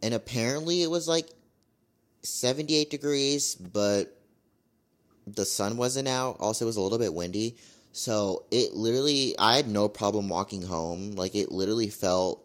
and 0.03 0.15
apparently 0.15 0.83
it 0.83 0.91
was 0.91 1.09
like 1.09 1.29
78 2.23 2.91
degrees, 2.91 3.55
but 3.55 4.17
the 5.27 5.45
sun 5.45 5.77
wasn't 5.77 6.09
out. 6.09 6.37
Also, 6.41 6.65
it 6.65 6.67
was 6.67 6.77
a 6.77 6.81
little 6.81 6.99
bit 6.99 7.15
windy. 7.15 7.57
So 7.93 8.45
it 8.51 8.75
literally, 8.75 9.35
I 9.39 9.57
had 9.57 9.69
no 9.69 9.89
problem 9.89 10.29
walking 10.29 10.63
home. 10.63 11.13
Like, 11.13 11.35
it 11.35 11.51
literally 11.51 11.89
felt 11.89 12.45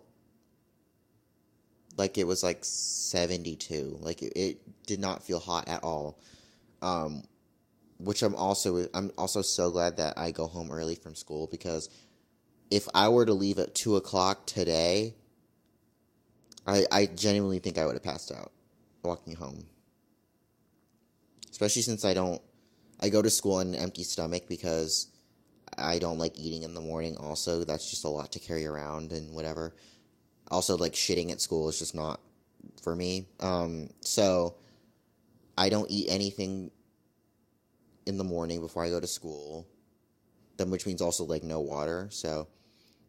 like 1.98 2.17
it 2.17 2.26
was 2.26 2.43
like 2.43 2.60
72. 2.63 3.98
Like, 4.02 4.21
it, 4.21 4.34
it 4.36 4.86
did 4.88 5.00
not 5.00 5.24
feel 5.24 5.39
hot 5.39 5.67
at 5.67 5.84
all. 5.84 6.19
Um, 6.86 7.24
which 7.98 8.21
I'm 8.21 8.36
also, 8.36 8.88
I'm 8.93 9.12
also 9.17 9.41
so 9.41 9.71
glad 9.71 9.98
that 9.98 10.17
I 10.17 10.32
go 10.32 10.45
home 10.45 10.69
early 10.69 10.95
from 10.95 11.15
school 11.15 11.48
because 11.50 11.89
if 12.69 12.88
I 12.93 13.10
were 13.10 13.26
to 13.26 13.34
leave 13.34 13.58
at 13.58 13.74
two 13.74 13.95
o'clock 13.95 14.45
today, 14.45 15.15
I 16.67 16.86
I 16.91 17.06
genuinely 17.08 17.60
think 17.60 17.78
I 17.78 17.86
would 17.86 17.95
have 17.95 18.04
passed 18.04 18.32
out 18.32 18.52
walking 19.04 19.36
home. 19.36 19.65
Especially 21.50 21.82
since 21.82 22.04
I 22.04 22.13
don't 22.13 22.41
I 23.00 23.10
go 23.10 23.21
to 23.21 23.30
school 23.30 23.56
on 23.56 23.67
an 23.67 23.76
empty 23.76 24.04
stomach 24.04 24.43
because 24.48 25.08
I 25.78 26.00
don't 26.00 26.17
like 26.17 26.38
eating 26.38 26.63
in 26.63 26.74
the 26.74 26.82
morning 26.82 27.17
also. 27.17 27.63
That's 27.63 27.89
just 27.89 28.06
a 28.06 28.10
lot 28.10 28.32
to 28.34 28.39
carry 28.39 28.65
around 28.65 29.12
and 29.12 29.34
whatever. 29.34 29.76
Also 30.52 30.78
like 30.78 30.93
shitting 30.93 31.32
at 31.32 31.41
school 31.41 31.69
is 31.69 31.80
just 31.80 31.95
not 31.95 32.19
for 32.82 32.95
me. 32.95 33.28
Um 33.39 33.89
so 34.02 34.56
I 35.58 35.70
don't 35.70 35.89
eat 35.89 36.08
anything 36.10 36.72
in 38.06 38.18
the 38.18 38.24
morning 38.24 38.62
before 38.62 38.84
I 38.84 38.89
go 38.89 39.00
to 39.00 39.08
school. 39.08 39.68
Then 40.58 40.70
which 40.70 40.86
means 40.86 41.02
also 41.02 41.24
like 41.26 41.44
no 41.44 41.60
water. 41.60 42.08
So 42.12 42.48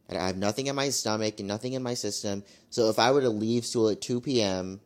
I 0.08 0.14
have 0.26 0.36
nothing 0.36 0.68
in 0.68 0.76
my 0.76 0.88
stomach 0.90 1.38
and 1.38 1.48
nothing 1.48 1.72
in 1.72 1.82
my 1.82 1.94
system. 1.94 2.44
So 2.70 2.88
if 2.88 2.98
I 2.98 3.10
were 3.10 3.20
to 3.20 3.28
leave 3.28 3.66
school 3.66 3.88
at 3.88 4.00
2 4.00 4.20
p.m., 4.20 4.80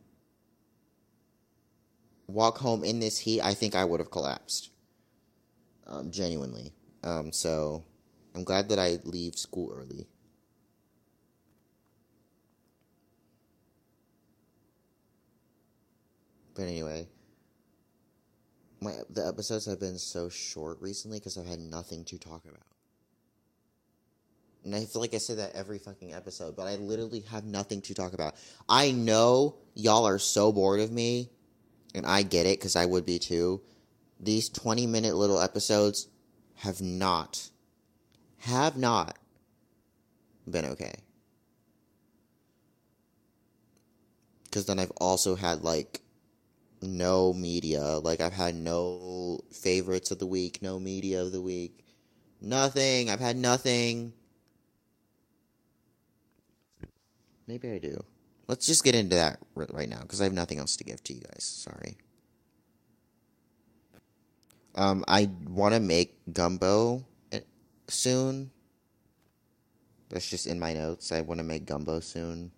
walk 2.26 2.58
home 2.58 2.84
in 2.84 3.00
this 3.00 3.18
heat, 3.18 3.40
I 3.42 3.54
think 3.54 3.74
I 3.74 3.84
would 3.84 4.00
have 4.00 4.10
collapsed. 4.10 4.70
Um, 5.86 6.10
genuinely. 6.10 6.72
Um, 7.02 7.32
so 7.32 7.84
I'm 8.34 8.44
glad 8.44 8.68
that 8.68 8.78
I 8.78 8.98
leave 9.04 9.36
school 9.36 9.72
early. 9.74 10.06
But 16.54 16.62
anyway, 16.62 17.08
my 18.80 18.92
the 19.10 19.26
episodes 19.26 19.66
have 19.66 19.80
been 19.80 19.98
so 19.98 20.28
short 20.28 20.78
recently 20.80 21.18
because 21.18 21.36
I've 21.36 21.46
had 21.46 21.60
nothing 21.60 22.04
to 22.06 22.18
talk 22.18 22.44
about. 22.44 22.62
And 24.64 24.74
I 24.74 24.84
feel 24.84 25.00
like 25.00 25.14
I 25.14 25.18
say 25.18 25.34
that 25.36 25.54
every 25.54 25.78
fucking 25.78 26.12
episode, 26.12 26.54
but 26.54 26.66
I 26.66 26.76
literally 26.76 27.20
have 27.30 27.44
nothing 27.44 27.80
to 27.82 27.94
talk 27.94 28.12
about. 28.12 28.34
I 28.68 28.90
know 28.90 29.56
y'all 29.74 30.06
are 30.06 30.18
so 30.18 30.52
bored 30.52 30.80
of 30.80 30.92
me 30.92 31.30
and 31.94 32.06
I 32.06 32.22
get 32.22 32.46
it 32.46 32.58
because 32.58 32.76
I 32.76 32.84
would 32.84 33.06
be 33.06 33.18
too. 33.18 33.62
These 34.18 34.50
20 34.50 34.86
minute 34.86 35.14
little 35.16 35.40
episodes 35.40 36.08
have 36.56 36.82
not, 36.82 37.48
have 38.40 38.76
not 38.76 39.16
been 40.48 40.66
okay. 40.66 40.94
Because 44.44 44.66
then 44.66 44.78
I've 44.78 44.92
also 44.98 45.36
had 45.36 45.62
like 45.62 46.02
no 46.82 47.32
media. 47.32 47.98
Like 47.98 48.20
I've 48.20 48.32
had 48.32 48.54
no 48.54 49.40
favorites 49.52 50.10
of 50.10 50.18
the 50.18 50.26
week, 50.26 50.62
no 50.62 50.78
media 50.78 51.22
of 51.22 51.32
the 51.32 51.40
week. 51.40 51.84
Nothing. 52.40 53.10
I've 53.10 53.20
had 53.20 53.36
nothing. 53.36 54.12
Maybe 57.46 57.70
I 57.70 57.78
do. 57.78 58.02
Let's 58.48 58.66
just 58.66 58.84
get 58.84 58.94
into 58.94 59.16
that 59.16 59.38
right 59.54 59.88
now 59.88 60.00
because 60.00 60.20
I 60.20 60.24
have 60.24 60.32
nothing 60.32 60.58
else 60.58 60.76
to 60.76 60.84
give 60.84 61.02
to 61.04 61.14
you 61.14 61.20
guys. 61.20 61.44
Sorry. 61.44 61.96
Um, 64.74 65.04
I 65.06 65.28
want 65.48 65.74
to 65.74 65.80
make 65.80 66.16
gumbo 66.32 67.04
eh, 67.32 67.40
soon. 67.88 68.50
That's 70.08 70.28
just 70.28 70.46
in 70.46 70.58
my 70.58 70.72
notes. 70.72 71.12
I 71.12 71.20
want 71.20 71.38
to 71.38 71.44
make 71.44 71.66
gumbo 71.66 72.00
soon 72.00 72.52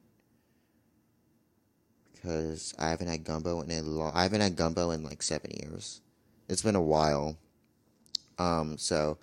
because 2.23 2.73
I 2.79 2.91
haven't 2.91 3.09
had 3.09 3.25
gumbo 3.25 3.63
in 3.63 3.71
a 3.71 3.83
long. 3.83 4.13
I 4.15 4.23
haven't 4.23 4.41
had 4.41 4.57
gumbo 4.57 4.91
in 4.91 5.03
like 5.03 5.23
seven 5.23 5.51
years. 5.51 6.01
It's 6.49 6.63
been 6.63 6.77
a 6.77 6.83
while. 6.83 7.37
Um, 8.39 8.79
so 8.79 9.19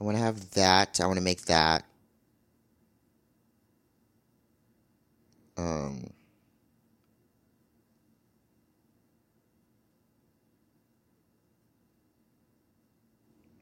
I 0.00 0.04
want 0.04 0.16
to 0.16 0.22
have 0.22 0.50
that. 0.52 1.00
I 1.00 1.06
want 1.06 1.18
to 1.18 1.24
make 1.24 1.42
that. 1.42 1.84
Um, 5.56 6.10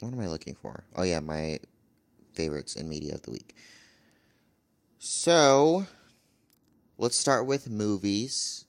what 0.01 0.13
am 0.13 0.21
I 0.21 0.29
looking 0.29 0.55
for? 0.55 0.85
Oh 0.95 1.03
yeah, 1.03 1.21
my 1.21 1.59
favorites 2.35 2.77
in 2.77 2.89
media 2.89 3.15
of 3.15 3.23
the 3.23 3.31
week. 3.31 3.57
So, 4.99 5.87
let's 6.99 7.19
start 7.19 7.47
with 7.47 7.71
movies 7.71 8.66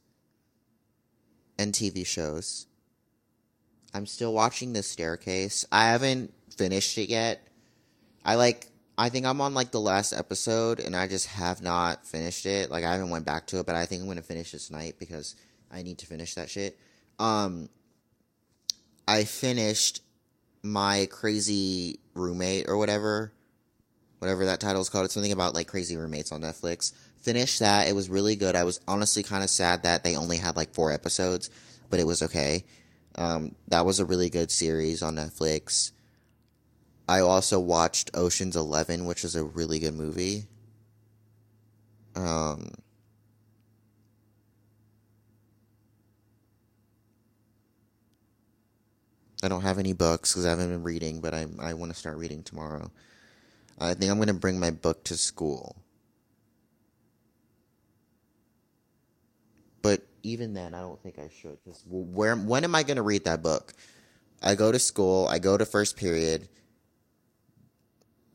and 1.58 1.74
TV 1.74 2.06
shows. 2.06 2.68
I'm 3.94 4.06
still 4.06 4.34
watching 4.34 4.74
The 4.74 4.84
Staircase. 4.84 5.66
I 5.72 5.88
haven't 5.88 6.34
finished 6.56 6.98
it 6.98 7.10
yet. 7.10 7.48
I 8.24 8.36
like 8.36 8.68
I 8.98 9.10
think 9.10 9.26
I'm 9.26 9.42
on 9.42 9.54
like 9.54 9.72
the 9.72 9.80
last 9.80 10.12
episode 10.12 10.80
and 10.80 10.96
I 10.96 11.08
just 11.08 11.28
have 11.28 11.62
not 11.62 12.06
finished 12.06 12.46
it. 12.46 12.72
Like 12.72 12.84
I 12.84 12.94
haven't 12.94 13.12
went 13.12 13.26
back 13.26 13.48
to 13.48 13.60
it, 13.60 13.66
but 13.66 13.76
I 13.76 13.86
think 13.86 14.02
I'm 14.02 14.08
going 14.08 14.18
to 14.18 14.24
finish 14.24 14.52
this 14.52 14.72
night 14.72 14.96
because 14.98 15.36
I 15.72 15.84
need 15.84 16.00
to 16.00 16.08
finish 16.08 16.34
that 16.36 16.50
shit. 16.50 16.78
Um 17.20 17.70
I 19.08 19.24
finished 19.24 20.02
my 20.64 21.08
crazy 21.10 22.00
roommate 22.14 22.68
or 22.68 22.78
whatever. 22.78 23.32
Whatever 24.20 24.46
that 24.46 24.60
title 24.60 24.82
is 24.82 24.90
called. 24.90 25.06
It's 25.06 25.14
something 25.14 25.32
about 25.32 25.54
like 25.54 25.68
crazy 25.68 25.96
roommates 25.96 26.32
on 26.32 26.42
Netflix. 26.42 26.92
Finished 27.28 27.60
that. 27.60 27.90
It 27.90 27.94
was 27.94 28.08
really 28.08 28.38
good. 28.38 28.56
I 28.56 28.64
was 28.64 28.80
honestly 28.88 29.22
kind 29.22 29.44
of 29.44 29.50
sad 29.50 29.84
that 29.84 30.02
they 30.02 30.16
only 30.16 30.38
had 30.38 30.56
like 30.56 30.74
four 30.74 30.94
episodes, 30.94 31.50
but 31.90 32.00
it 32.00 32.08
was 32.08 32.22
okay. 32.24 32.64
Um, 33.16 33.54
that 33.68 33.86
was 33.86 34.00
a 34.00 34.06
really 34.06 34.30
good 34.30 34.50
series 34.50 35.04
on 35.04 35.18
Netflix. 35.18 35.92
I 37.06 37.20
also 37.20 37.60
watched 37.60 38.12
Ocean's 38.14 38.56
Eleven, 38.56 39.04
which 39.04 39.26
is 39.26 39.36
a 39.36 39.44
really 39.44 39.80
good 39.80 39.94
movie. 39.94 40.46
Um, 42.16 42.70
I 49.44 49.50
don't 49.50 49.64
have 49.64 49.80
any 49.80 49.92
books 49.92 50.32
because 50.32 50.46
I 50.46 50.52
haven't 50.52 50.70
been 50.70 50.84
reading, 50.84 51.20
but 51.20 51.34
I 51.34 51.46
I 51.60 51.74
want 51.74 51.92
to 51.92 52.00
start 52.00 52.18
reading 52.20 52.42
tomorrow. 52.42 52.90
I 53.80 53.96
think 53.96 54.10
I'm 54.12 54.18
going 54.18 54.28
to 54.30 54.34
bring 54.34 54.62
my 54.62 54.72
book 54.72 55.04
to 55.06 55.18
school. 55.18 55.76
But 59.82 60.02
even 60.28 60.54
then, 60.54 60.74
I 60.74 60.82
don't 60.82 61.02
think 61.02 61.20
I 61.20 61.30
should. 61.30 61.58
Because 61.64 61.84
where 61.88 62.36
when 62.36 62.64
am 62.64 62.76
I 62.76 62.84
going 62.84 62.98
to 62.98 63.04
read 63.04 63.26
that 63.26 63.42
book? 63.42 63.74
I 64.42 64.56
go 64.56 64.72
to 64.72 64.80
school. 64.80 65.28
I 65.28 65.40
go 65.40 65.58
to 65.58 65.66
first 65.66 65.98
period. 65.98 66.48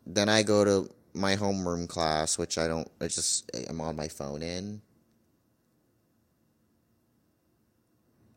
Then 0.07 0.28
I 0.28 0.42
go 0.42 0.64
to 0.64 0.90
my 1.14 1.37
homeroom 1.37 1.88
class, 1.88 2.38
which 2.38 2.59
I 2.59 2.66
don't. 2.66 2.90
I 3.00 3.05
just 3.05 3.50
I'm 3.68 3.81
on 3.81 3.96
my 3.96 4.09
phone 4.09 4.42
in. 4.42 4.83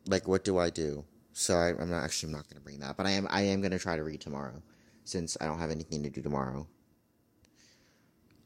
Like, 0.06 0.28
what 0.28 0.44
do 0.44 0.58
I 0.58 0.70
do? 0.70 1.04
So 1.32 1.56
I, 1.56 1.70
am 1.70 1.90
not 1.90 2.04
actually 2.04 2.28
I'm 2.28 2.36
not 2.36 2.48
going 2.48 2.56
to 2.56 2.62
bring 2.62 2.78
that, 2.80 2.96
but 2.96 3.06
I 3.06 3.10
am 3.10 3.26
I 3.30 3.42
am 3.42 3.60
going 3.60 3.72
to 3.72 3.78
try 3.78 3.96
to 3.96 4.04
read 4.04 4.20
tomorrow, 4.20 4.62
since 5.04 5.36
I 5.40 5.46
don't 5.46 5.58
have 5.58 5.70
anything 5.70 6.02
to 6.04 6.10
do 6.10 6.22
tomorrow. 6.22 6.66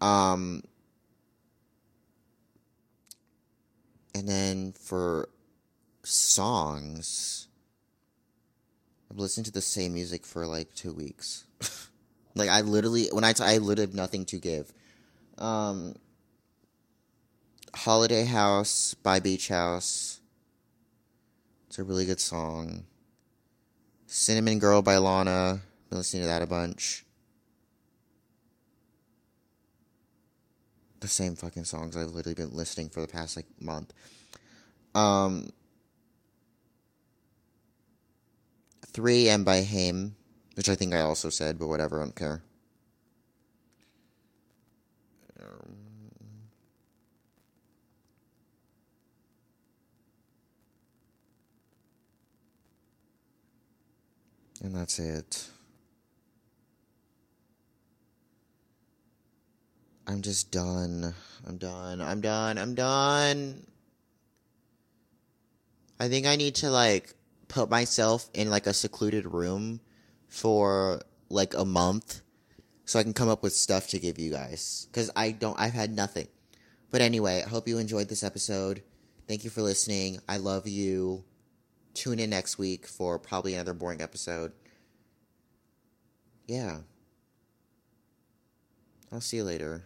Um, 0.00 0.62
and 4.20 4.28
then 4.28 4.72
for 4.72 5.30
songs, 6.02 7.48
I've 9.10 9.16
listened 9.16 9.46
to 9.46 9.52
the 9.52 9.62
same 9.62 9.94
music 9.94 10.26
for 10.26 10.46
like 10.46 10.74
two 10.74 10.92
weeks. 10.92 11.46
like 12.34 12.50
I 12.50 12.60
literally, 12.60 13.08
when 13.12 13.24
I, 13.24 13.32
t- 13.32 13.42
I 13.42 13.56
literally 13.56 13.88
have 13.90 13.94
nothing 13.94 14.26
to 14.26 14.36
give. 14.38 14.74
Um, 15.38 15.94
Holiday 17.74 18.26
House 18.26 18.92
by 18.92 19.20
Beach 19.20 19.48
House. 19.48 20.20
It's 21.68 21.78
a 21.78 21.82
really 21.82 22.04
good 22.04 22.20
song. 22.20 22.84
Cinnamon 24.06 24.58
Girl 24.58 24.82
by 24.82 24.98
Lana. 24.98 25.62
Been 25.88 25.96
listening 25.96 26.24
to 26.24 26.28
that 26.28 26.42
a 26.42 26.46
bunch. 26.46 27.06
The 31.00 31.08
same 31.08 31.34
fucking 31.34 31.64
songs 31.64 31.96
I've 31.96 32.10
literally 32.10 32.34
been 32.34 32.54
listening 32.54 32.90
for 32.90 33.00
the 33.00 33.08
past 33.08 33.36
like 33.36 33.46
month. 33.60 33.92
Um, 34.94 35.50
3AM 38.92 39.44
by 39.44 39.62
Haim, 39.62 40.14
which 40.54 40.68
I 40.68 40.74
think 40.74 40.92
I 40.92 41.00
also 41.00 41.30
said, 41.30 41.58
but 41.58 41.68
whatever, 41.68 42.00
I 42.00 42.04
don't 42.04 42.16
care. 42.16 42.42
and 54.62 54.74
that's 54.74 54.98
it. 54.98 55.48
I'm 60.10 60.22
just 60.22 60.50
done. 60.50 61.14
I'm 61.46 61.56
done. 61.56 62.00
I'm 62.00 62.20
done. 62.20 62.58
I'm 62.58 62.74
done. 62.74 63.64
I 66.00 66.08
think 66.08 66.26
I 66.26 66.34
need 66.34 66.56
to 66.56 66.70
like 66.70 67.14
put 67.46 67.70
myself 67.70 68.28
in 68.34 68.50
like 68.50 68.66
a 68.66 68.74
secluded 68.74 69.24
room 69.24 69.78
for 70.28 71.02
like 71.28 71.54
a 71.54 71.64
month 71.64 72.22
so 72.84 72.98
I 72.98 73.04
can 73.04 73.12
come 73.12 73.28
up 73.28 73.44
with 73.44 73.52
stuff 73.52 73.86
to 73.90 74.00
give 74.00 74.18
you 74.18 74.32
guys 74.32 74.88
cuz 74.92 75.10
I 75.14 75.30
don't 75.30 75.58
I've 75.60 75.74
had 75.74 75.94
nothing. 75.94 76.26
But 76.90 77.02
anyway, 77.02 77.44
I 77.46 77.48
hope 77.48 77.68
you 77.68 77.78
enjoyed 77.78 78.08
this 78.08 78.24
episode. 78.24 78.82
Thank 79.28 79.44
you 79.44 79.50
for 79.50 79.62
listening. 79.62 80.18
I 80.28 80.38
love 80.38 80.66
you. 80.66 81.22
Tune 81.94 82.18
in 82.18 82.30
next 82.30 82.58
week 82.58 82.84
for 82.88 83.20
probably 83.20 83.54
another 83.54 83.74
boring 83.74 84.02
episode. 84.02 84.50
Yeah. 86.48 86.78
I'll 89.12 89.20
see 89.20 89.36
you 89.36 89.44
later. 89.44 89.84